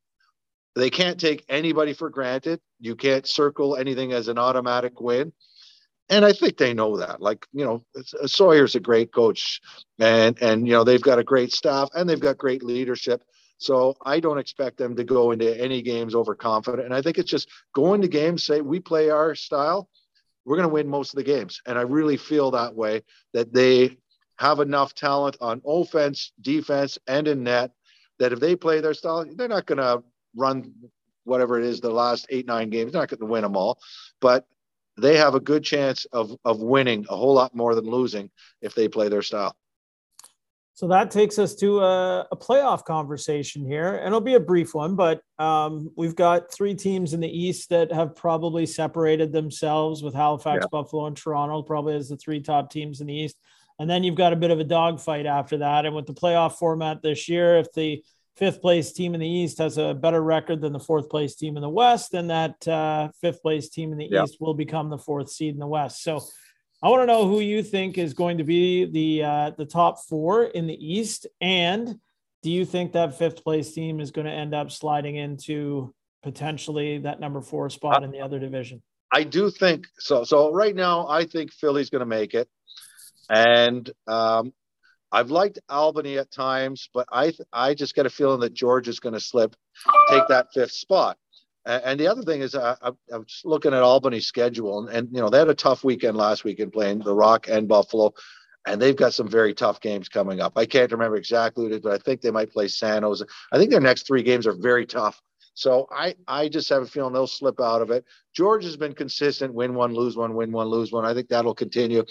they 0.75 0.91
can't 0.91 1.19
take 1.19 1.45
anybody 1.49 1.93
for 1.93 2.09
granted. 2.09 2.61
You 2.81 2.97
can't 2.97 3.27
circle 3.27 3.77
anything 3.77 4.13
as 4.13 4.29
an 4.29 4.39
automatic 4.39 5.01
win. 5.01 5.33
And 6.09 6.25
I 6.25 6.33
think 6.33 6.57
they 6.57 6.73
know 6.73 6.99
that. 6.99 7.21
Like, 7.21 7.47
you 7.53 7.65
know, 7.65 7.85
uh, 7.97 8.27
Sawyer's 8.27 8.77
a 8.77 8.81
great 8.81 9.13
coach 9.13 9.61
and 9.99 10.41
and 10.41 10.67
you 10.67 10.73
know, 10.73 10.85
they've 10.85 11.03
got 11.03 11.19
a 11.19 11.25
great 11.25 11.53
staff 11.53 11.89
and 11.95 12.09
they've 12.09 12.21
got 12.21 12.39
great 12.39 12.63
leadership. 12.63 13.25
So 13.59 13.97
I 14.05 14.21
don't 14.21 14.39
expect 14.39 14.77
them 14.77 14.97
to 14.97 15.05
go 15.05 15.31
into 15.31 15.59
any 15.59 15.83
games 15.83 16.15
overconfident. 16.15 16.85
And 16.85 16.95
I 16.95 17.03
think 17.03 17.19
it's 17.19 17.31
just 17.31 17.49
go 17.75 17.95
into 17.95 18.09
games, 18.09 18.45
say 18.45 18.61
we 18.61 18.81
play 18.81 19.11
our 19.11 19.35
style, 19.35 19.89
we're 20.45 20.57
going 20.57 20.69
to 20.69 20.75
win 20.75 20.89
most 20.89 21.13
of 21.13 21.17
the 21.17 21.25
games. 21.25 21.61
And 21.67 21.79
I 21.79 21.83
really 21.83 22.17
feel 22.17 22.51
that 22.53 22.75
way 22.75 23.03
that 23.33 23.53
they 23.53 23.97
have 24.39 24.61
enough 24.61 24.95
talent 24.95 25.37
on 25.41 25.63
offense, 25.67 26.33
defense, 26.41 26.99
and 27.07 27.27
in 27.27 27.43
net 27.45 27.73
that 28.19 28.33
if 28.33 28.41
they 28.41 28.57
play 28.57 28.81
their 28.81 28.95
style, 28.95 29.27
they're 29.35 29.49
not 29.49 29.67
going 29.67 29.79
to 29.79 30.03
run 30.37 30.73
whatever 31.25 31.59
it 31.59 31.67
is 31.67 31.81
the 31.81 31.91
last 31.91 32.27
eight 32.31 32.47
nine 32.47 32.71
games. 32.71 32.93
They're 32.93 33.03
not 33.03 33.09
going 33.09 33.21
to 33.21 33.27
win 33.27 33.43
them 33.43 33.57
all, 33.57 33.79
but 34.21 34.47
they 34.99 35.17
have 35.17 35.35
a 35.35 35.41
good 35.41 35.65
chance 35.65 36.07
of 36.07 36.37
of 36.45 36.61
winning 36.61 37.07
a 37.09 37.17
whole 37.17 37.35
lot 37.35 37.55
more 37.55 37.75
than 37.75 37.85
losing 37.85 38.31
if 38.63 38.75
they 38.75 38.89
play 38.89 39.09
their 39.09 39.23
style. 39.23 39.57
So 40.77 40.87
that 40.89 41.11
takes 41.11 41.39
us 41.39 41.55
to 41.55 41.81
a, 41.81 42.29
a, 42.31 42.37
playoff 42.37 42.85
conversation 42.85 43.65
here, 43.65 43.97
and 43.97 44.09
it'll 44.09 44.21
be 44.21 44.35
a 44.35 44.41
brief 44.41 44.75
one. 44.75 44.95
But 44.95 45.23
um, 45.39 45.91
we've 45.97 46.15
got 46.15 46.53
three 46.53 46.75
teams 46.75 47.15
in 47.15 47.21
the 47.21 47.31
East 47.31 47.71
that 47.71 47.91
have 47.91 48.15
probably 48.15 48.67
separated 48.67 49.33
themselves 49.33 50.03
with 50.03 50.13
Halifax, 50.13 50.65
yeah. 50.65 50.69
Buffalo, 50.71 51.07
and 51.07 51.17
Toronto, 51.17 51.63
probably 51.63 51.97
as 51.97 52.11
the 52.11 52.19
three 52.19 52.41
top 52.41 52.71
teams 52.71 53.01
in 53.01 53.07
the 53.07 53.15
East. 53.15 53.39
And 53.79 53.89
then 53.89 54.05
you've 54.05 54.17
got 54.17 54.35
a 54.35 54.37
bit 54.37 54.51
of 54.51 54.61
a 54.61 54.65
dogfight 54.65 55.25
after 55.25 55.57
that. 55.59 55.87
And 55.87 55.97
with 55.97 56.05
the 56.05 56.13
playoff 56.13 56.59
format 56.59 57.01
this 57.01 57.27
year, 57.27 57.57
if 57.57 57.73
the 57.73 58.05
fifth 58.37 58.61
place 58.61 58.93
team 58.93 59.15
in 59.15 59.21
the 59.21 59.29
East 59.29 59.57
has 59.57 59.79
a 59.79 59.95
better 59.95 60.23
record 60.23 60.61
than 60.61 60.75
the 60.75 60.79
fourth 60.79 61.09
place 61.09 61.37
team 61.37 61.57
in 61.57 61.63
the 61.63 61.71
West, 61.71 62.13
then 62.13 62.27
that 62.27 62.69
uh, 62.69 63.09
fifth 63.23 63.41
place 63.41 63.71
team 63.71 63.93
in 63.93 63.99
the 63.99 64.09
yeah. 64.11 64.25
East 64.25 64.37
will 64.41 64.53
become 64.53 64.91
the 64.91 64.99
fourth 64.99 65.31
seed 65.31 65.55
in 65.55 65.59
the 65.59 65.67
West. 65.67 66.03
So 66.03 66.23
I 66.87 66.89
want 66.89 67.03
to 67.03 67.07
know 67.07 67.27
who 67.27 67.41
you 67.41 67.65
think 67.65 67.99
is 67.99 68.15
going 68.15 68.39
to 68.39 68.45
be 68.45 68.85
the 68.85 69.25
uh, 69.25 69.51
the 69.59 69.65
top 69.65 70.05
four 70.05 70.45
in 70.45 70.69
the 70.69 70.75
East, 70.75 71.27
and 71.41 71.99
do 72.45 72.51
you 72.53 72.65
think 72.65 72.93
that 72.93 73.19
fifth 73.19 73.43
place 73.43 73.73
team 73.73 73.99
is 73.99 74.13
going 74.13 74.29
to 74.29 74.33
end 74.33 74.55
up 74.55 74.71
sliding 74.71 75.17
into 75.17 75.93
potentially 76.23 76.99
that 76.99 77.19
number 77.19 77.41
four 77.41 77.71
spot 77.71 78.05
in 78.05 78.13
the 78.13 78.21
other 78.21 78.39
division? 78.39 78.85
I 79.13 79.25
do 79.25 79.51
think 79.51 79.89
so. 79.99 80.23
So 80.23 80.53
right 80.53 80.77
now, 80.77 81.09
I 81.09 81.25
think 81.25 81.53
Philly's 81.53 81.91
going 81.91 82.01
to 82.01 82.07
make 82.07 82.35
it, 82.35 82.49
and 83.29 83.91
um, 84.07 84.53
I've 85.11 85.33
liked 85.33 85.59
Albany 85.69 86.19
at 86.19 86.31
times, 86.31 86.89
but 86.95 87.09
I 87.11 87.33
I 87.53 87.75
just 87.75 87.97
get 87.97 88.07
a 88.07 88.11
feeling 88.11 88.39
that 88.43 88.55
Georgia's 88.55 89.01
going 89.01 89.15
to 89.15 89.21
slip, 89.21 89.57
take 90.09 90.29
that 90.29 90.53
fifth 90.55 90.71
spot. 90.71 91.19
And 91.67 91.99
the 91.99 92.07
other 92.07 92.23
thing 92.23 92.43
is, 92.43 92.55
I, 92.55 92.77
I'm 93.13 93.25
just 93.25 93.45
looking 93.45 93.75
at 93.75 93.83
Albany's 93.83 94.27
schedule, 94.27 94.79
and, 94.79 94.89
and, 94.89 95.09
you 95.13 95.21
know 95.21 95.29
they 95.29 95.39
had 95.39 95.49
a 95.49 95.55
tough 95.55 95.83
weekend 95.83 96.17
last 96.17 96.45
weekend 96.45 96.73
playing 96.73 97.01
the 97.01 97.15
Rock 97.15 97.49
and 97.49 97.67
Buffalo, 97.67 98.15
and 98.67 98.81
they've 98.81 98.97
got 98.97 99.15
some 99.15 99.29
very 99.29 99.53
tough 99.53 99.81
games 99.81 100.09
coming 100.09 100.41
up. 100.41 100.53
I 100.57 100.65
can't 100.65 100.93
remember 100.93 101.17
exactly 101.17 101.67
is, 101.67 101.81
but 101.81 101.93
I 101.93 101.99
think 101.99 102.21
they 102.21 102.31
might 102.31 102.53
play 102.53 102.69
San 102.69 103.03
Jose. 103.03 103.25
I 103.53 103.59
think 103.59 103.71
their 103.71 103.81
next 103.81 104.07
three 104.07 104.23
games 104.23 104.47
are 104.47 104.55
very 104.55 104.87
tough. 104.87 105.21
So 105.55 105.89
I 105.91 106.15
I 106.29 106.49
just 106.49 106.69
have 106.69 106.83
a 106.83 106.87
feeling 106.87 107.15
they'll 107.15 107.27
slip 107.27 107.61
out 107.61 107.83
of 107.83 107.91
it. 107.91 108.05
George 108.33 108.63
has 108.63 108.77
been 108.77 108.93
consistent, 108.93 109.55
win 109.55 109.75
one, 109.75 109.93
lose 109.93 110.17
one, 110.17 110.35
win 110.35 110.53
one, 110.53 110.69
lose 110.69 110.93
one. 110.93 111.05
I 111.05 111.15
think 111.15 111.29
that'll 111.29 111.55
continue. 111.55 112.05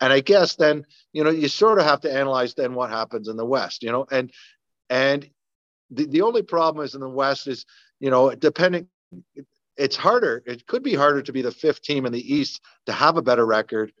And 0.00 0.12
I 0.12 0.20
guess 0.20 0.54
then 0.54 0.86
you 1.12 1.22
know 1.22 1.30
you 1.30 1.48
sort 1.48 1.78
of 1.78 1.84
have 1.84 2.00
to 2.02 2.12
analyze 2.12 2.54
then 2.54 2.74
what 2.74 2.90
happens 2.90 3.28
in 3.28 3.36
the 3.36 3.44
West, 3.44 3.82
you 3.82 3.92
know, 3.92 4.06
and 4.10 4.32
and 4.88 5.28
the, 5.90 6.06
the 6.06 6.22
only 6.22 6.42
problem 6.42 6.84
is 6.84 6.94
in 6.94 7.00
the 7.00 7.08
West 7.08 7.48
is 7.48 7.66
you 7.98 8.08
know 8.08 8.34
depending 8.34 8.86
it's 9.76 9.96
harder. 9.96 10.42
It 10.46 10.66
could 10.66 10.82
be 10.82 10.94
harder 10.94 11.22
to 11.22 11.32
be 11.32 11.42
the 11.42 11.50
fifth 11.50 11.82
team 11.82 12.06
in 12.06 12.12
the 12.12 12.34
East 12.34 12.60
to 12.86 12.92
have 12.92 13.16
a 13.16 13.22
better 13.22 13.46
record 13.46 13.92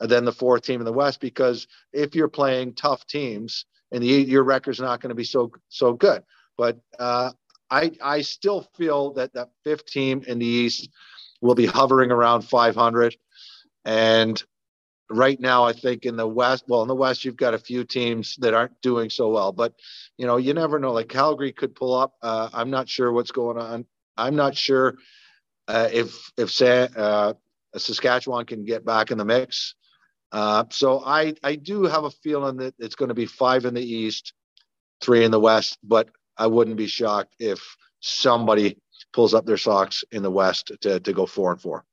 than 0.00 0.24
the 0.24 0.32
fourth 0.32 0.62
team 0.62 0.80
in 0.80 0.84
the 0.84 0.92
West 0.92 1.20
because 1.20 1.66
if 1.92 2.14
you're 2.14 2.28
playing 2.28 2.74
tough 2.74 3.06
teams 3.06 3.66
and 3.92 4.02
the 4.02 4.06
your 4.06 4.42
record's 4.42 4.80
not 4.80 5.00
going 5.00 5.10
to 5.10 5.14
be 5.14 5.24
so 5.24 5.52
so 5.68 5.92
good. 5.92 6.22
But 6.56 6.80
uh, 6.98 7.32
I 7.70 7.92
I 8.02 8.22
still 8.22 8.66
feel 8.76 9.12
that 9.14 9.32
that 9.34 9.50
fifth 9.64 9.86
team 9.86 10.24
in 10.26 10.38
the 10.38 10.46
East 10.46 10.88
will 11.40 11.54
be 11.54 11.66
hovering 11.66 12.10
around 12.10 12.42
500, 12.42 13.16
and 13.84 14.42
right 15.10 15.38
now 15.38 15.64
I 15.64 15.72
think 15.72 16.04
in 16.04 16.16
the 16.16 16.26
West, 16.26 16.64
well 16.68 16.82
in 16.82 16.88
the 16.88 16.94
West 16.94 17.24
you've 17.24 17.36
got 17.36 17.54
a 17.54 17.58
few 17.58 17.84
teams 17.84 18.36
that 18.36 18.54
aren't 18.54 18.80
doing 18.80 19.10
so 19.10 19.28
well, 19.28 19.52
but 19.52 19.74
you 20.16 20.26
know 20.26 20.38
you 20.38 20.54
never 20.54 20.78
know. 20.78 20.92
Like 20.92 21.08
Calgary 21.08 21.52
could 21.52 21.74
pull 21.74 21.94
up. 21.94 22.14
Uh, 22.22 22.48
I'm 22.52 22.70
not 22.70 22.88
sure 22.88 23.12
what's 23.12 23.32
going 23.32 23.58
on 23.58 23.86
I'm 24.16 24.36
not 24.36 24.56
sure 24.56 24.96
uh, 25.68 25.88
if 25.92 26.30
if 26.36 26.60
uh, 26.60 27.34
Saskatchewan 27.76 28.46
can 28.46 28.64
get 28.64 28.84
back 28.84 29.10
in 29.10 29.18
the 29.18 29.24
mix. 29.24 29.74
Uh, 30.30 30.64
so 30.70 31.02
I 31.04 31.34
I 31.42 31.56
do 31.56 31.84
have 31.84 32.04
a 32.04 32.10
feeling 32.10 32.56
that 32.58 32.74
it's 32.78 32.94
going 32.94 33.10
to 33.10 33.14
be 33.14 33.26
five 33.26 33.64
in 33.64 33.74
the 33.74 33.82
East, 33.82 34.32
three 35.00 35.24
in 35.24 35.30
the 35.30 35.40
West, 35.40 35.78
but 35.82 36.08
I 36.36 36.46
wouldn't 36.46 36.76
be 36.76 36.86
shocked 36.86 37.34
if 37.38 37.60
somebody 38.00 38.78
pulls 39.12 39.34
up 39.34 39.44
their 39.46 39.58
socks 39.58 40.04
in 40.12 40.22
the 40.22 40.30
West 40.30 40.72
to 40.80 41.00
to 41.00 41.12
go 41.12 41.26
four 41.26 41.52
and 41.52 41.60
four. 41.60 41.84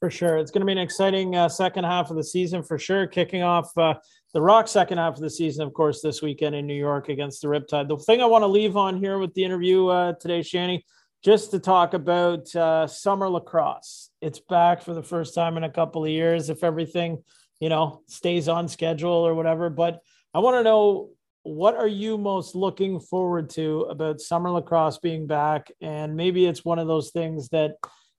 For 0.00 0.10
sure, 0.10 0.36
it's 0.36 0.50
going 0.50 0.60
to 0.60 0.66
be 0.66 0.72
an 0.72 0.78
exciting 0.78 1.34
uh, 1.34 1.48
second 1.48 1.84
half 1.84 2.10
of 2.10 2.16
the 2.16 2.24
season 2.24 2.62
for 2.62 2.78
sure. 2.78 3.06
Kicking 3.06 3.42
off 3.42 3.76
uh, 3.78 3.94
the 4.34 4.42
Rock 4.42 4.68
second 4.68 4.98
half 4.98 5.14
of 5.14 5.20
the 5.20 5.30
season, 5.30 5.66
of 5.66 5.72
course, 5.72 6.02
this 6.02 6.20
weekend 6.20 6.54
in 6.54 6.66
New 6.66 6.74
York 6.74 7.08
against 7.08 7.40
the 7.40 7.48
Riptide. 7.48 7.88
The 7.88 7.96
thing 7.96 8.20
I 8.20 8.26
want 8.26 8.42
to 8.42 8.48
leave 8.48 8.76
on 8.76 8.98
here 8.98 9.18
with 9.18 9.32
the 9.34 9.44
interview 9.44 9.86
uh, 9.86 10.12
today, 10.14 10.42
Shanny 10.42 10.84
just 11.24 11.52
to 11.52 11.58
talk 11.58 11.94
about 11.94 12.54
uh, 12.54 12.86
summer 12.86 13.28
lacrosse. 13.28 14.10
It's 14.20 14.40
back 14.40 14.82
for 14.82 14.92
the 14.92 15.02
first 15.02 15.34
time 15.34 15.56
in 15.56 15.64
a 15.64 15.70
couple 15.70 16.04
of 16.04 16.10
years, 16.10 16.50
if 16.50 16.62
everything, 16.62 17.22
you 17.60 17.70
know, 17.70 18.02
stays 18.08 18.46
on 18.46 18.68
schedule 18.68 19.10
or 19.10 19.34
whatever. 19.34 19.70
But 19.70 20.00
I 20.34 20.40
want 20.40 20.58
to 20.58 20.62
know 20.62 21.10
what 21.42 21.76
are 21.76 21.88
you 21.88 22.18
most 22.18 22.54
looking 22.54 23.00
forward 23.00 23.48
to 23.50 23.82
about 23.82 24.20
summer 24.20 24.50
lacrosse 24.50 24.98
being 24.98 25.26
back? 25.26 25.70
And 25.80 26.14
maybe 26.14 26.44
it's 26.44 26.64
one 26.64 26.78
of 26.78 26.88
those 26.88 27.10
things 27.10 27.48
that 27.50 27.76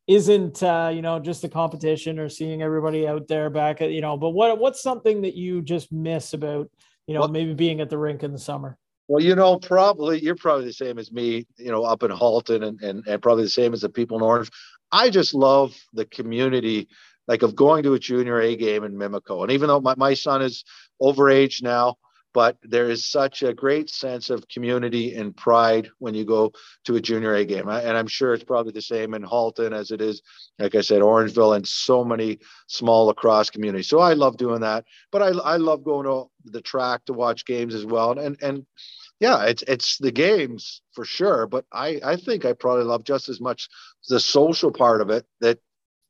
isn't, 0.07 0.63
uh, 0.63 0.91
you 0.93 1.03
know, 1.03 1.19
just 1.19 1.43
a 1.43 1.49
competition 1.49 2.17
or 2.17 2.29
seeing 2.29 2.63
everybody 2.63 3.07
out 3.07 3.27
there 3.27 3.51
back 3.51 3.81
at, 3.81 3.91
you 3.91 4.01
know, 4.01 4.17
but 4.17 4.31
what 4.31 4.57
what's 4.57 4.81
something 4.81 5.21
that 5.21 5.35
you 5.35 5.61
just 5.61 5.91
miss 5.91 6.33
about, 6.33 6.69
you 7.05 7.13
know, 7.13 7.21
well, 7.21 7.29
maybe 7.29 7.53
being 7.53 7.81
at 7.81 7.89
the 7.89 7.97
rink 7.97 8.23
in 8.23 8.31
the 8.31 8.39
summer? 8.39 8.77
Well, 9.07 9.23
you 9.23 9.35
know, 9.35 9.59
probably 9.59 10.19
you're 10.19 10.35
probably 10.35 10.65
the 10.65 10.73
same 10.73 10.97
as 10.97 11.11
me, 11.11 11.45
you 11.57 11.71
know, 11.71 11.83
up 11.83 12.03
in 12.03 12.11
Halton 12.11 12.63
and, 12.63 12.81
and, 12.81 13.03
and 13.07 13.21
probably 13.21 13.43
the 13.43 13.49
same 13.49 13.73
as 13.73 13.81
the 13.81 13.89
people 13.89 14.17
in 14.17 14.23
Orange. 14.23 14.49
I 14.91 15.09
just 15.09 15.33
love 15.33 15.75
the 15.93 16.05
community, 16.05 16.87
like 17.27 17.43
of 17.43 17.55
going 17.55 17.83
to 17.83 17.93
a 17.93 17.99
junior 17.99 18.39
A 18.39 18.55
game 18.55 18.83
in 18.83 18.95
Mimico. 18.95 19.43
And 19.43 19.51
even 19.51 19.67
though 19.67 19.81
my, 19.81 19.93
my 19.95 20.13
son 20.15 20.41
is 20.41 20.63
overage 21.01 21.61
now, 21.61 21.97
but 22.35 22.57
there 22.63 22.89
is 22.89 23.05
such 23.05 23.43
a 23.43 23.53
great 23.53 23.89
sense 23.89 24.29
of 24.29 24.45
community 24.49 25.15
and 25.15 25.37
pride 25.37 25.87
when 25.99 26.13
you 26.13 26.25
go 26.25 26.51
to 26.83 26.97
a 26.97 27.01
junior 27.01 27.33
A 27.33 27.45
game. 27.45 27.69
And 27.69 27.97
I'm 27.97 28.07
sure 28.07 28.33
it's 28.33 28.43
probably 28.43 28.73
the 28.73 28.81
same 28.81 29.13
in 29.13 29.23
Halton 29.23 29.71
as 29.71 29.89
it 29.89 30.01
is, 30.01 30.21
like 30.59 30.75
I 30.75 30.81
said, 30.81 31.01
Orangeville 31.01 31.55
and 31.55 31.65
so 31.65 32.03
many 32.03 32.39
small 32.67 33.05
lacrosse 33.05 33.49
communities. 33.49 33.87
So 33.87 33.99
I 33.99 34.15
love 34.15 34.35
doing 34.35 34.59
that. 34.59 34.83
But 35.13 35.21
I, 35.21 35.27
I 35.27 35.55
love 35.55 35.85
going 35.85 36.05
to 36.07 36.25
the 36.43 36.61
track 36.61 37.05
to 37.05 37.13
watch 37.13 37.45
games 37.45 37.73
as 37.73 37.85
well. 37.85 38.11
And, 38.11 38.19
and, 38.19 38.37
and 38.43 38.65
yeah, 39.21 39.45
it's 39.45 39.63
it's 39.65 39.97
the 39.97 40.11
games 40.11 40.81
for 40.91 41.05
sure, 41.05 41.47
but 41.47 41.63
I 41.71 42.01
I 42.03 42.17
think 42.17 42.43
I 42.43 42.51
probably 42.51 42.83
love 42.83 43.05
just 43.05 43.29
as 43.29 43.39
much 43.39 43.69
the 44.09 44.19
social 44.19 44.71
part 44.71 44.99
of 44.99 45.09
it 45.09 45.25
that 45.39 45.59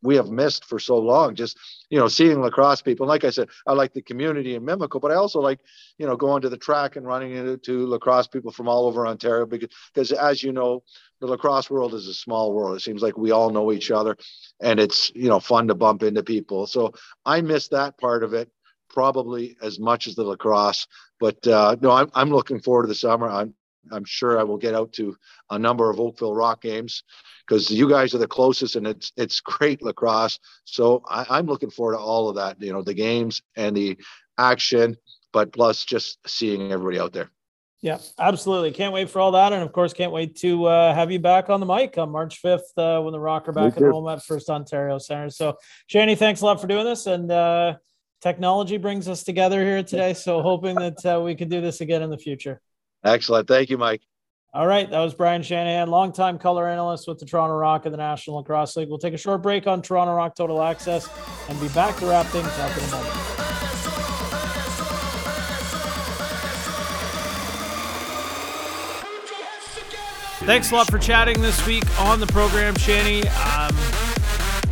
we 0.01 0.15
have 0.15 0.29
missed 0.29 0.65
for 0.65 0.79
so 0.79 0.97
long. 0.97 1.35
Just 1.35 1.57
you 1.89 1.99
know, 1.99 2.07
seeing 2.07 2.41
lacrosse 2.41 2.81
people. 2.81 3.07
like 3.07 3.23
I 3.23 3.29
said, 3.29 3.49
I 3.67 3.73
like 3.73 3.93
the 3.93 4.01
community 4.01 4.55
in 4.55 4.63
Mimico, 4.63 4.99
but 5.01 5.11
I 5.11 5.15
also 5.15 5.39
like 5.39 5.59
you 5.97 6.05
know 6.05 6.15
going 6.15 6.41
to 6.41 6.49
the 6.49 6.57
track 6.57 6.95
and 6.95 7.05
running 7.05 7.33
into 7.33 7.87
lacrosse 7.87 8.27
people 8.27 8.51
from 8.51 8.67
all 8.67 8.85
over 8.85 9.07
Ontario 9.07 9.45
because 9.45 9.69
because 9.93 10.11
as 10.11 10.43
you 10.43 10.51
know, 10.51 10.83
the 11.21 11.27
lacrosse 11.27 11.69
world 11.69 11.93
is 11.93 12.07
a 12.07 12.13
small 12.13 12.53
world. 12.53 12.75
It 12.75 12.81
seems 12.81 13.01
like 13.01 13.17
we 13.17 13.31
all 13.31 13.49
know 13.49 13.71
each 13.71 13.91
other, 13.91 14.17
and 14.61 14.79
it's 14.79 15.11
you 15.15 15.29
know 15.29 15.39
fun 15.39 15.67
to 15.67 15.75
bump 15.75 16.03
into 16.03 16.23
people. 16.23 16.67
So 16.67 16.93
I 17.25 17.41
miss 17.41 17.67
that 17.69 17.97
part 17.97 18.23
of 18.23 18.33
it 18.33 18.49
probably 18.89 19.57
as 19.61 19.79
much 19.79 20.07
as 20.07 20.15
the 20.15 20.23
lacrosse. 20.23 20.87
But 21.19 21.45
uh, 21.47 21.75
no, 21.81 21.91
I'm 21.91 22.09
I'm 22.13 22.29
looking 22.29 22.59
forward 22.59 22.83
to 22.83 22.87
the 22.87 22.95
summer. 22.95 23.29
I'm 23.29 23.53
I'm 23.91 24.05
sure 24.05 24.39
I 24.39 24.43
will 24.43 24.57
get 24.57 24.73
out 24.73 24.93
to 24.93 25.15
a 25.49 25.59
number 25.59 25.89
of 25.89 25.99
Oakville 25.99 26.33
Rock 26.33 26.61
games 26.61 27.03
because 27.47 27.69
you 27.69 27.89
guys 27.89 28.13
are 28.13 28.19
the 28.19 28.27
closest 28.27 28.75
and 28.75 28.87
it's 28.87 29.11
it's 29.17 29.39
great 29.39 29.81
lacrosse. 29.81 30.39
So 30.65 31.03
I, 31.07 31.39
am 31.39 31.45
looking 31.45 31.69
forward 31.69 31.93
to 31.93 31.99
all 31.99 32.29
of 32.29 32.35
that, 32.35 32.61
you 32.61 32.73
know, 32.73 32.81
the 32.81 32.93
games 32.93 33.41
and 33.55 33.75
the 33.75 33.97
action, 34.37 34.97
but 35.31 35.51
plus 35.51 35.85
just 35.85 36.17
seeing 36.27 36.71
everybody 36.71 36.99
out 36.99 37.13
there. 37.13 37.29
Yeah, 37.81 37.99
absolutely. 38.17 38.71
Can't 38.71 38.93
wait 38.93 39.11
for 39.11 39.19
all 39.19 39.31
that. 39.33 39.53
And 39.53 39.61
of 39.61 39.71
course, 39.71 39.93
can't 39.93 40.11
wait 40.11 40.37
to 40.37 40.65
uh, 40.65 40.95
have 40.95 41.11
you 41.11 41.19
back 41.19 41.49
on 41.49 41.59
the 41.59 41.67
mic 41.67 41.97
on 41.99 42.09
March 42.09 42.41
5th 42.41 42.61
uh, 42.77 43.01
when 43.03 43.11
the 43.11 43.19
Rock 43.19 43.47
are 43.47 43.51
back 43.51 43.77
at 43.77 43.83
home 43.83 44.07
at 44.07 44.23
First 44.23 44.49
Ontario 44.49 44.97
Center. 44.97 45.29
So, 45.29 45.57
Shanny, 45.85 46.15
thanks 46.15 46.41
a 46.41 46.45
lot 46.45 46.59
for 46.59 46.65
doing 46.65 46.85
this. 46.85 47.05
And 47.05 47.31
uh, 47.31 47.75
technology 48.21 48.77
brings 48.77 49.07
us 49.07 49.23
together 49.23 49.63
here 49.63 49.83
today. 49.83 50.15
So, 50.15 50.41
hoping 50.41 50.75
that 50.75 51.05
uh, 51.05 51.21
we 51.21 51.35
can 51.35 51.47
do 51.47 51.61
this 51.61 51.81
again 51.81 52.01
in 52.01 52.09
the 52.09 52.17
future. 52.17 52.59
Excellent. 53.03 53.47
Thank 53.47 53.69
you, 53.69 53.77
Mike. 53.77 54.01
All 54.55 54.67
right. 54.67 54.89
That 54.89 55.01
was 55.01 55.13
Brian 55.13 55.43
Shanahan, 55.43 55.89
longtime 55.89 56.39
color 56.39 56.65
analyst 56.69 57.09
with 57.09 57.19
the 57.19 57.25
Toronto 57.25 57.57
Rock 57.57 57.83
and 57.83 57.93
the 57.93 57.97
National 57.97 58.37
Lacrosse 58.37 58.77
League. 58.77 58.87
We'll 58.87 58.97
take 58.97 59.13
a 59.13 59.17
short 59.17 59.41
break 59.41 59.67
on 59.67 59.81
Toronto 59.81 60.13
Rock 60.13 60.33
Total 60.33 60.61
Access 60.63 61.09
and 61.49 61.59
be 61.59 61.67
back 61.69 61.97
to 61.97 62.05
wrap 62.05 62.25
things 62.27 62.47
up 62.47 62.77
in 62.77 62.83
a 62.85 62.91
moment. 62.91 63.13
Thanks 70.45 70.71
a 70.71 70.75
lot 70.75 70.89
for 70.89 70.99
chatting 70.99 71.41
this 71.41 71.67
week 71.67 71.83
on 71.99 72.21
the 72.21 72.27
program, 72.27 72.75
Shanny. 72.75 73.27
Um, 73.27 73.75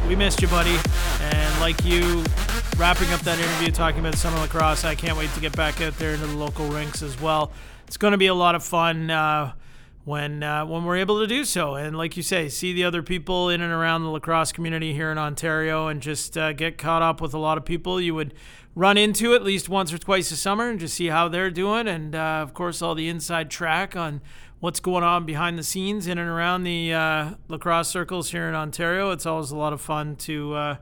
we 0.07 0.15
missed 0.15 0.41
you, 0.41 0.47
buddy. 0.47 0.77
And 1.19 1.59
like 1.59 1.83
you, 1.83 2.23
wrapping 2.77 3.11
up 3.11 3.19
that 3.21 3.37
interview 3.37 3.69
talking 3.69 3.99
about 3.99 4.15
summer 4.15 4.39
lacrosse, 4.39 4.85
I 4.85 4.95
can't 4.95 5.17
wait 5.17 5.33
to 5.33 5.41
get 5.41 5.53
back 5.57 5.81
out 5.81 5.97
there 5.97 6.13
into 6.13 6.27
the 6.27 6.37
local 6.37 6.69
rinks 6.69 7.01
as 7.01 7.19
well. 7.19 7.51
It's 7.85 7.97
going 7.97 8.13
to 8.13 8.17
be 8.17 8.27
a 8.27 8.33
lot 8.33 8.55
of 8.55 8.63
fun. 8.63 9.09
Uh, 9.09 9.51
when 10.05 10.43
uh, 10.43 10.65
when 10.65 10.83
we're 10.83 10.97
able 10.97 11.19
to 11.19 11.27
do 11.27 11.45
so. 11.45 11.75
And 11.75 11.97
like 11.97 12.17
you 12.17 12.23
say, 12.23 12.49
see 12.49 12.73
the 12.73 12.83
other 12.83 13.01
people 13.01 13.49
in 13.49 13.61
and 13.61 13.71
around 13.71 14.03
the 14.03 14.09
lacrosse 14.09 14.51
community 14.51 14.93
here 14.93 15.11
in 15.11 15.17
Ontario, 15.17 15.87
and 15.87 16.01
just 16.01 16.37
uh, 16.37 16.53
get 16.53 16.77
caught 16.77 17.01
up 17.01 17.21
with 17.21 17.33
a 17.33 17.37
lot 17.37 17.57
of 17.57 17.65
people 17.65 18.01
you 18.01 18.13
would 18.15 18.33
run 18.75 18.97
into 18.97 19.33
at 19.35 19.43
least 19.43 19.69
once 19.69 19.93
or 19.93 19.97
twice 19.97 20.31
a 20.31 20.35
summer 20.35 20.69
and 20.69 20.79
just 20.79 20.95
see 20.95 21.07
how 21.07 21.27
they're 21.27 21.51
doing. 21.51 21.87
And 21.87 22.15
uh, 22.15 22.39
of 22.41 22.53
course, 22.53 22.81
all 22.81 22.95
the 22.95 23.07
inside 23.07 23.49
track 23.49 23.95
on 23.95 24.21
what's 24.59 24.79
going 24.79 25.03
on 25.03 25.25
behind 25.25 25.59
the 25.59 25.63
scenes 25.63 26.07
in 26.07 26.17
and 26.17 26.29
around 26.29 26.63
the 26.63 26.93
uh, 26.93 27.31
lacrosse 27.49 27.89
circles 27.89 28.31
here 28.31 28.47
in 28.47 28.55
Ontario. 28.55 29.11
It's 29.11 29.25
always 29.25 29.51
a 29.51 29.57
lot 29.57 29.73
of 29.73 29.81
fun 29.81 30.15
to 30.17 30.53
uh, 30.53 30.75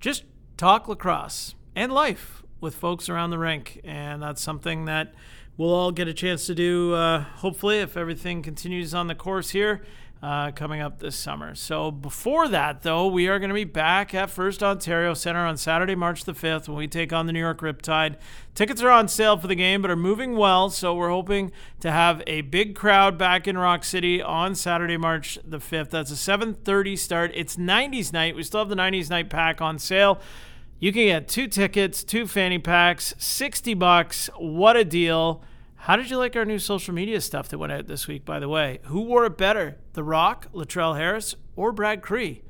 just 0.00 0.24
talk 0.56 0.88
lacrosse 0.88 1.54
and 1.76 1.92
life 1.92 2.42
with 2.60 2.74
folks 2.74 3.08
around 3.08 3.30
the 3.30 3.38
rink. 3.38 3.80
And 3.84 4.22
that's 4.22 4.42
something 4.42 4.86
that 4.86 5.14
we'll 5.58 5.74
all 5.74 5.92
get 5.92 6.08
a 6.08 6.14
chance 6.14 6.46
to 6.46 6.54
do, 6.54 6.94
uh, 6.94 7.20
hopefully, 7.20 7.80
if 7.80 7.96
everything 7.96 8.42
continues 8.42 8.94
on 8.94 9.08
the 9.08 9.14
course 9.14 9.50
here 9.50 9.82
uh, 10.22 10.50
coming 10.52 10.80
up 10.80 11.00
this 11.00 11.16
summer. 11.16 11.54
So 11.54 11.90
before 11.90 12.48
that, 12.48 12.82
though, 12.82 13.06
we 13.06 13.28
are 13.28 13.38
going 13.38 13.50
to 13.50 13.54
be 13.54 13.64
back 13.64 14.14
at 14.14 14.30
First 14.30 14.62
Ontario 14.62 15.14
Center 15.14 15.44
on 15.44 15.56
Saturday, 15.56 15.94
March 15.94 16.24
the 16.24 16.32
5th 16.32 16.68
when 16.68 16.76
we 16.76 16.88
take 16.88 17.12
on 17.12 17.26
the 17.26 17.32
New 17.32 17.40
York 17.40 17.60
Riptide. 17.60 18.16
Tickets 18.54 18.82
are 18.82 18.90
on 18.90 19.08
sale 19.08 19.36
for 19.36 19.46
the 19.48 19.54
game, 19.54 19.82
but 19.82 19.90
are 19.90 19.96
moving 19.96 20.36
well, 20.36 20.70
so 20.70 20.94
we're 20.94 21.10
hoping 21.10 21.52
to 21.80 21.90
have 21.90 22.22
a 22.26 22.40
big 22.42 22.74
crowd 22.74 23.18
back 23.18 23.46
in 23.46 23.58
Rock 23.58 23.84
City 23.84 24.22
on 24.22 24.54
Saturday, 24.54 24.96
March 24.96 25.38
the 25.44 25.58
5th. 25.58 25.90
That's 25.90 26.10
a 26.10 26.16
7:30 26.16 26.96
start. 26.96 27.32
It's 27.34 27.56
90s 27.56 28.12
night. 28.12 28.34
We 28.34 28.42
still 28.44 28.60
have 28.60 28.68
the 28.68 28.76
90s 28.76 29.10
night 29.10 29.28
pack 29.30 29.60
on 29.60 29.78
sale. 29.78 30.20
You 30.80 30.92
can 30.92 31.06
get 31.06 31.26
two 31.26 31.48
tickets, 31.48 32.04
two 32.04 32.28
fanny 32.28 32.58
packs, 32.58 33.12
60 33.18 33.74
bucks. 33.74 34.30
What 34.36 34.76
a 34.76 34.84
deal. 34.84 35.42
How 35.82 35.96
did 35.96 36.10
you 36.10 36.18
like 36.18 36.36
our 36.36 36.44
new 36.44 36.58
social 36.58 36.92
media 36.92 37.20
stuff 37.20 37.48
that 37.48 37.58
went 37.58 37.72
out 37.72 37.86
this 37.86 38.06
week, 38.08 38.24
by 38.24 38.40
the 38.40 38.48
way? 38.48 38.80
Who 38.84 39.00
wore 39.02 39.24
it 39.24 39.38
better, 39.38 39.78
The 39.94 40.02
Rock, 40.02 40.48
Latrell 40.52 40.96
Harris, 40.96 41.34
or 41.56 41.72
Brad 41.72 42.02
Kri? 42.02 42.42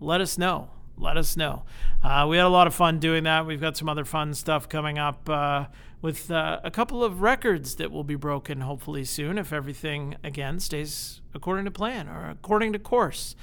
Let 0.00 0.20
us 0.20 0.36
know. 0.36 0.70
Let 0.98 1.16
us 1.16 1.36
know. 1.36 1.64
Uh, 2.02 2.26
we 2.28 2.36
had 2.36 2.44
a 2.44 2.50
lot 2.50 2.66
of 2.66 2.74
fun 2.74 2.98
doing 2.98 3.24
that. 3.24 3.46
We've 3.46 3.60
got 3.60 3.76
some 3.76 3.88
other 3.88 4.04
fun 4.04 4.34
stuff 4.34 4.68
coming 4.68 4.98
up 4.98 5.28
uh, 5.30 5.66
with 6.02 6.30
uh, 6.30 6.60
a 6.64 6.70
couple 6.70 7.02
of 7.02 7.22
records 7.22 7.76
that 7.76 7.90
will 7.90 8.04
be 8.04 8.16
broken 8.16 8.60
hopefully 8.60 9.04
soon 9.04 9.38
if 9.38 9.52
everything, 9.52 10.16
again, 10.22 10.58
stays 10.60 11.20
according 11.34 11.64
to 11.64 11.70
plan 11.70 12.08
or 12.08 12.28
according 12.28 12.72
to 12.72 12.78
course. 12.78 13.34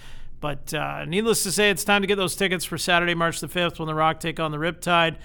But 0.41 0.73
uh, 0.73 1.05
needless 1.05 1.43
to 1.43 1.51
say, 1.51 1.69
it's 1.69 1.83
time 1.83 2.01
to 2.01 2.07
get 2.07 2.15
those 2.15 2.35
tickets 2.35 2.63
for 2.63 2.77
Saturday, 2.77 3.15
March 3.15 3.39
the 3.39 3.47
5th 3.47 3.79
when 3.79 3.88
the 3.88 3.95
Rock 3.95 4.19
take 4.19 4.39
on 4.39 4.51
the 4.51 4.57
Riptide 4.57 5.17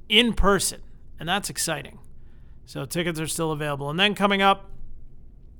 in 0.09 0.33
person, 0.33 0.81
and 1.19 1.29
that's 1.29 1.51
exciting. 1.51 1.99
So 2.65 2.85
tickets 2.85 3.21
are 3.21 3.27
still 3.27 3.53
available. 3.53 3.91
And 3.91 3.99
then 3.99 4.15
coming 4.15 4.43
up 4.43 4.71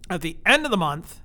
at 0.09 0.21
the 0.21 0.37
end 0.47 0.65
of 0.65 0.71
the 0.71 0.77
month, 0.77 1.21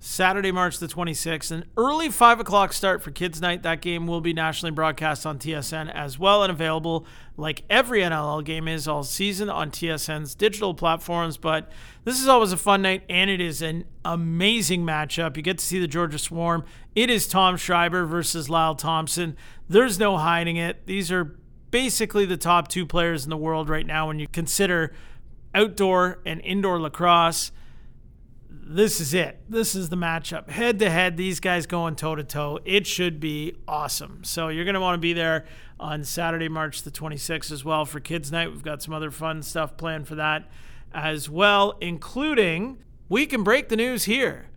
Saturday, 0.00 0.52
March 0.52 0.78
the 0.78 0.86
26th, 0.86 1.50
an 1.50 1.64
early 1.76 2.08
5 2.08 2.38
o'clock 2.38 2.72
start 2.72 3.02
for 3.02 3.10
Kids 3.10 3.40
Night. 3.40 3.64
That 3.64 3.80
game 3.80 4.06
will 4.06 4.20
be 4.20 4.32
nationally 4.32 4.70
broadcast 4.70 5.26
on 5.26 5.40
TSN 5.40 5.92
as 5.92 6.20
well 6.20 6.44
and 6.44 6.52
available, 6.52 7.04
like 7.36 7.64
every 7.68 8.00
NLL 8.00 8.44
game 8.44 8.68
is 8.68 8.86
all 8.86 9.02
season, 9.02 9.50
on 9.50 9.72
TSN's 9.72 10.36
digital 10.36 10.72
platforms. 10.72 11.36
But 11.36 11.72
this 12.04 12.20
is 12.20 12.28
always 12.28 12.52
a 12.52 12.56
fun 12.56 12.82
night, 12.82 13.02
and 13.08 13.28
it 13.28 13.40
is 13.40 13.60
an 13.60 13.86
amazing 14.04 14.84
matchup. 14.84 15.36
You 15.36 15.42
get 15.42 15.58
to 15.58 15.64
see 15.64 15.80
the 15.80 15.88
Georgia 15.88 16.18
Swarm. 16.18 16.64
It 16.94 17.10
is 17.10 17.26
Tom 17.26 17.56
Schreiber 17.56 18.06
versus 18.06 18.48
Lyle 18.48 18.76
Thompson. 18.76 19.36
There's 19.68 19.98
no 19.98 20.16
hiding 20.16 20.56
it. 20.56 20.86
These 20.86 21.12
are 21.12 21.36
basically 21.70 22.24
the 22.24 22.36
top 22.36 22.68
two 22.68 22.86
players 22.86 23.24
in 23.24 23.30
the 23.30 23.36
world 23.36 23.68
right 23.68 23.86
now 23.86 24.08
when 24.08 24.18
you 24.18 24.26
consider 24.28 24.94
outdoor 25.54 26.20
and 26.24 26.40
indoor 26.40 26.80
lacrosse 26.80 27.52
this 28.70 29.00
is 29.00 29.14
it. 29.14 29.40
This 29.48 29.74
is 29.74 29.88
the 29.88 29.96
matchup. 29.96 30.50
Head 30.50 30.78
to 30.80 30.90
head, 30.90 31.16
these 31.16 31.40
guys 31.40 31.66
going 31.66 31.96
toe 31.96 32.14
to 32.14 32.22
toe. 32.22 32.58
It 32.66 32.86
should 32.86 33.18
be 33.18 33.56
awesome. 33.66 34.24
So 34.24 34.48
you're 34.48 34.66
going 34.66 34.74
to 34.74 34.80
want 34.80 34.94
to 34.94 35.00
be 35.00 35.14
there 35.14 35.46
on 35.80 36.04
Saturday, 36.04 36.50
March 36.50 36.82
the 36.82 36.90
26th 36.90 37.50
as 37.50 37.64
well 37.64 37.86
for 37.86 37.98
Kids 37.98 38.30
Night. 38.30 38.50
We've 38.50 38.62
got 38.62 38.82
some 38.82 38.92
other 38.92 39.10
fun 39.10 39.42
stuff 39.42 39.78
planned 39.78 40.06
for 40.06 40.16
that 40.16 40.50
as 40.92 41.30
well, 41.30 41.78
including 41.80 42.82
we 43.08 43.24
can 43.24 43.42
break 43.42 43.70
the 43.70 43.76
news 43.76 44.04
here. 44.04 44.50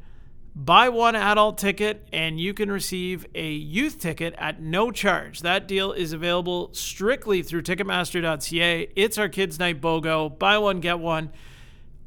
Buy 0.54 0.90
one 0.90 1.16
adult 1.16 1.58
ticket 1.58 2.08
and 2.12 2.40
you 2.40 2.54
can 2.54 2.72
receive 2.72 3.26
a 3.34 3.52
youth 3.52 4.00
ticket 4.00 4.36
at 4.38 4.62
no 4.62 4.92
charge. 4.92 5.42
That 5.42 5.68
deal 5.68 5.92
is 5.94 6.12
available 6.14 6.70
strictly 6.74 7.42
through 7.42 7.64
Ticketmaster.ca. 7.64 8.90
It's 8.96 9.18
our 9.18 9.30
Kids 9.30 9.60
Night 9.60 9.80
BOGO. 9.80 10.38
Buy 10.38 10.58
one, 10.58 10.80
get 10.82 11.00
one 11.00 11.32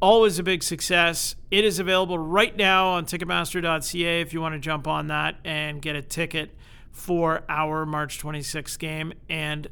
always 0.04 0.38
a 0.38 0.42
big 0.42 0.62
success. 0.62 1.34
It 1.50 1.64
is 1.64 1.78
available 1.78 2.18
right 2.18 2.54
now 2.54 2.88
on 2.88 3.06
Ticketmaster.ca 3.06 4.20
if 4.20 4.34
you 4.34 4.40
want 4.42 4.54
to 4.54 4.58
jump 4.58 4.86
on 4.86 5.06
that 5.06 5.36
and 5.46 5.80
get 5.80 5.96
a 5.96 6.02
ticket 6.02 6.54
for 6.92 7.42
our 7.48 7.86
March 7.86 8.20
26th 8.20 8.78
game 8.78 9.14
and 9.30 9.66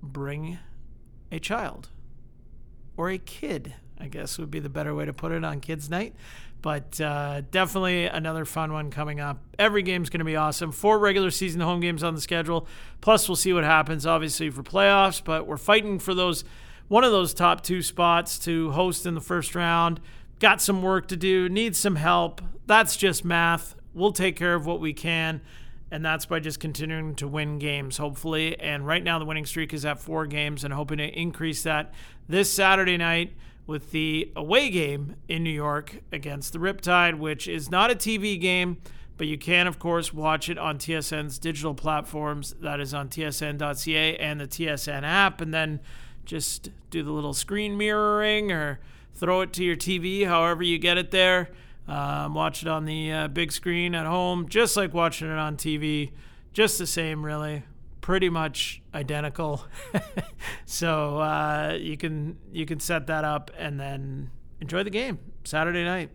bring 0.00 0.60
a 1.32 1.40
child 1.40 1.88
or 2.96 3.10
a 3.10 3.18
kid, 3.18 3.74
I 4.02 4.08
guess 4.08 4.36
would 4.36 4.50
be 4.50 4.58
the 4.58 4.68
better 4.68 4.94
way 4.94 5.04
to 5.04 5.12
put 5.12 5.30
it 5.30 5.44
on 5.44 5.60
Kids 5.60 5.88
Night. 5.88 6.14
But 6.60 7.00
uh, 7.00 7.42
definitely 7.50 8.06
another 8.06 8.44
fun 8.44 8.72
one 8.72 8.90
coming 8.90 9.20
up. 9.20 9.38
Every 9.58 9.82
game's 9.82 10.10
going 10.10 10.18
to 10.18 10.24
be 10.24 10.36
awesome. 10.36 10.72
Four 10.72 10.98
regular 10.98 11.30
season 11.30 11.60
home 11.60 11.80
games 11.80 12.02
on 12.02 12.14
the 12.14 12.20
schedule. 12.20 12.66
Plus, 13.00 13.28
we'll 13.28 13.36
see 13.36 13.52
what 13.52 13.64
happens, 13.64 14.04
obviously, 14.04 14.50
for 14.50 14.62
playoffs. 14.62 15.22
But 15.22 15.46
we're 15.46 15.56
fighting 15.56 15.98
for 16.00 16.14
those 16.14 16.44
one 16.88 17.04
of 17.04 17.12
those 17.12 17.32
top 17.32 17.62
two 17.62 17.80
spots 17.80 18.38
to 18.40 18.72
host 18.72 19.06
in 19.06 19.14
the 19.14 19.20
first 19.20 19.54
round. 19.54 20.00
Got 20.40 20.60
some 20.60 20.82
work 20.82 21.08
to 21.08 21.16
do, 21.16 21.48
needs 21.48 21.78
some 21.78 21.96
help. 21.96 22.42
That's 22.66 22.96
just 22.96 23.24
math. 23.24 23.76
We'll 23.94 24.12
take 24.12 24.36
care 24.36 24.54
of 24.54 24.66
what 24.66 24.80
we 24.80 24.92
can. 24.92 25.40
And 25.90 26.04
that's 26.04 26.26
by 26.26 26.40
just 26.40 26.58
continuing 26.58 27.14
to 27.16 27.28
win 27.28 27.58
games, 27.58 27.98
hopefully. 27.98 28.58
And 28.58 28.86
right 28.86 29.02
now, 29.02 29.18
the 29.18 29.24
winning 29.24 29.46
streak 29.46 29.72
is 29.72 29.84
at 29.84 30.00
four 30.00 30.26
games 30.26 30.64
and 30.64 30.74
hoping 30.74 30.98
to 30.98 31.06
increase 31.06 31.62
that 31.62 31.92
this 32.28 32.50
Saturday 32.52 32.96
night 32.96 33.32
with 33.66 33.90
the 33.92 34.32
away 34.34 34.70
game 34.70 35.16
in 35.28 35.44
New 35.44 35.50
York 35.50 36.00
against 36.10 36.52
the 36.52 36.58
Riptide, 36.58 37.18
which 37.18 37.46
is 37.46 37.70
not 37.70 37.90
a 37.90 37.94
TV 37.94 38.40
game, 38.40 38.78
but 39.16 39.26
you 39.26 39.38
can, 39.38 39.66
of 39.66 39.78
course, 39.78 40.12
watch 40.12 40.48
it 40.48 40.58
on 40.58 40.78
TSN's 40.78 41.38
digital 41.38 41.74
platforms. 41.74 42.54
That 42.60 42.80
is 42.80 42.92
on 42.92 43.08
tsn.ca 43.08 44.16
and 44.16 44.40
the 44.40 44.48
TSN 44.48 45.02
app. 45.04 45.40
And 45.40 45.54
then 45.54 45.80
just 46.24 46.70
do 46.90 47.02
the 47.02 47.12
little 47.12 47.34
screen 47.34 47.76
mirroring 47.76 48.50
or 48.50 48.80
throw 49.14 49.42
it 49.42 49.52
to 49.54 49.64
your 49.64 49.76
TV, 49.76 50.26
however 50.26 50.62
you 50.62 50.78
get 50.78 50.98
it 50.98 51.10
there. 51.10 51.50
Um, 51.86 52.34
watch 52.34 52.62
it 52.62 52.68
on 52.68 52.84
the 52.84 53.12
uh, 53.12 53.28
big 53.28 53.52
screen 53.52 53.94
at 53.94 54.06
home, 54.06 54.48
just 54.48 54.76
like 54.76 54.94
watching 54.94 55.28
it 55.28 55.38
on 55.38 55.56
TV. 55.56 56.12
Just 56.52 56.78
the 56.78 56.86
same, 56.86 57.24
really. 57.24 57.64
Pretty 58.02 58.28
much 58.28 58.82
identical. 58.94 59.64
so 60.66 61.18
uh, 61.18 61.78
you 61.80 61.96
can 61.96 62.36
you 62.52 62.66
can 62.66 62.78
set 62.78 63.06
that 63.06 63.24
up 63.24 63.50
and 63.56 63.80
then 63.80 64.30
enjoy 64.60 64.82
the 64.82 64.90
game 64.90 65.18
Saturday 65.44 65.84
night. 65.84 66.10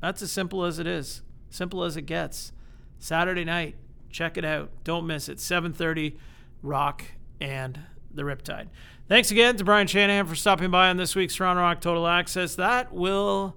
That's 0.00 0.22
as 0.22 0.32
simple 0.32 0.64
as 0.64 0.78
it 0.78 0.86
is. 0.88 1.22
Simple 1.50 1.84
as 1.84 1.96
it 1.96 2.02
gets. 2.02 2.52
Saturday 2.98 3.44
night. 3.44 3.76
Check 4.10 4.36
it 4.36 4.44
out. 4.44 4.70
Don't 4.82 5.06
miss 5.06 5.28
it. 5.28 5.38
7:30 5.38 6.16
Rock 6.62 7.04
and 7.40 7.78
the 8.12 8.22
Riptide. 8.22 8.68
Thanks 9.08 9.30
again 9.30 9.56
to 9.56 9.64
Brian 9.64 9.86
Shanahan 9.86 10.26
for 10.26 10.34
stopping 10.34 10.70
by 10.70 10.88
on 10.88 10.96
this 10.96 11.14
week's 11.14 11.34
Toronto 11.34 11.62
Rock 11.62 11.80
Total 11.80 12.06
Access. 12.06 12.54
That 12.54 12.92
will 12.92 13.56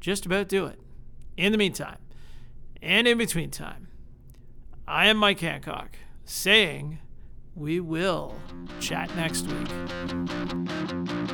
just 0.00 0.26
about 0.26 0.48
do 0.48 0.66
it. 0.66 0.80
In 1.36 1.52
the 1.52 1.58
meantime, 1.58 1.98
and 2.82 3.06
in 3.06 3.18
between 3.18 3.50
time, 3.50 3.88
I 4.86 5.06
am 5.06 5.16
Mike 5.16 5.40
Hancock 5.40 5.96
saying 6.28 6.98
we 7.54 7.80
will 7.80 8.34
chat 8.80 9.14
next 9.16 9.46
week. 9.46 11.27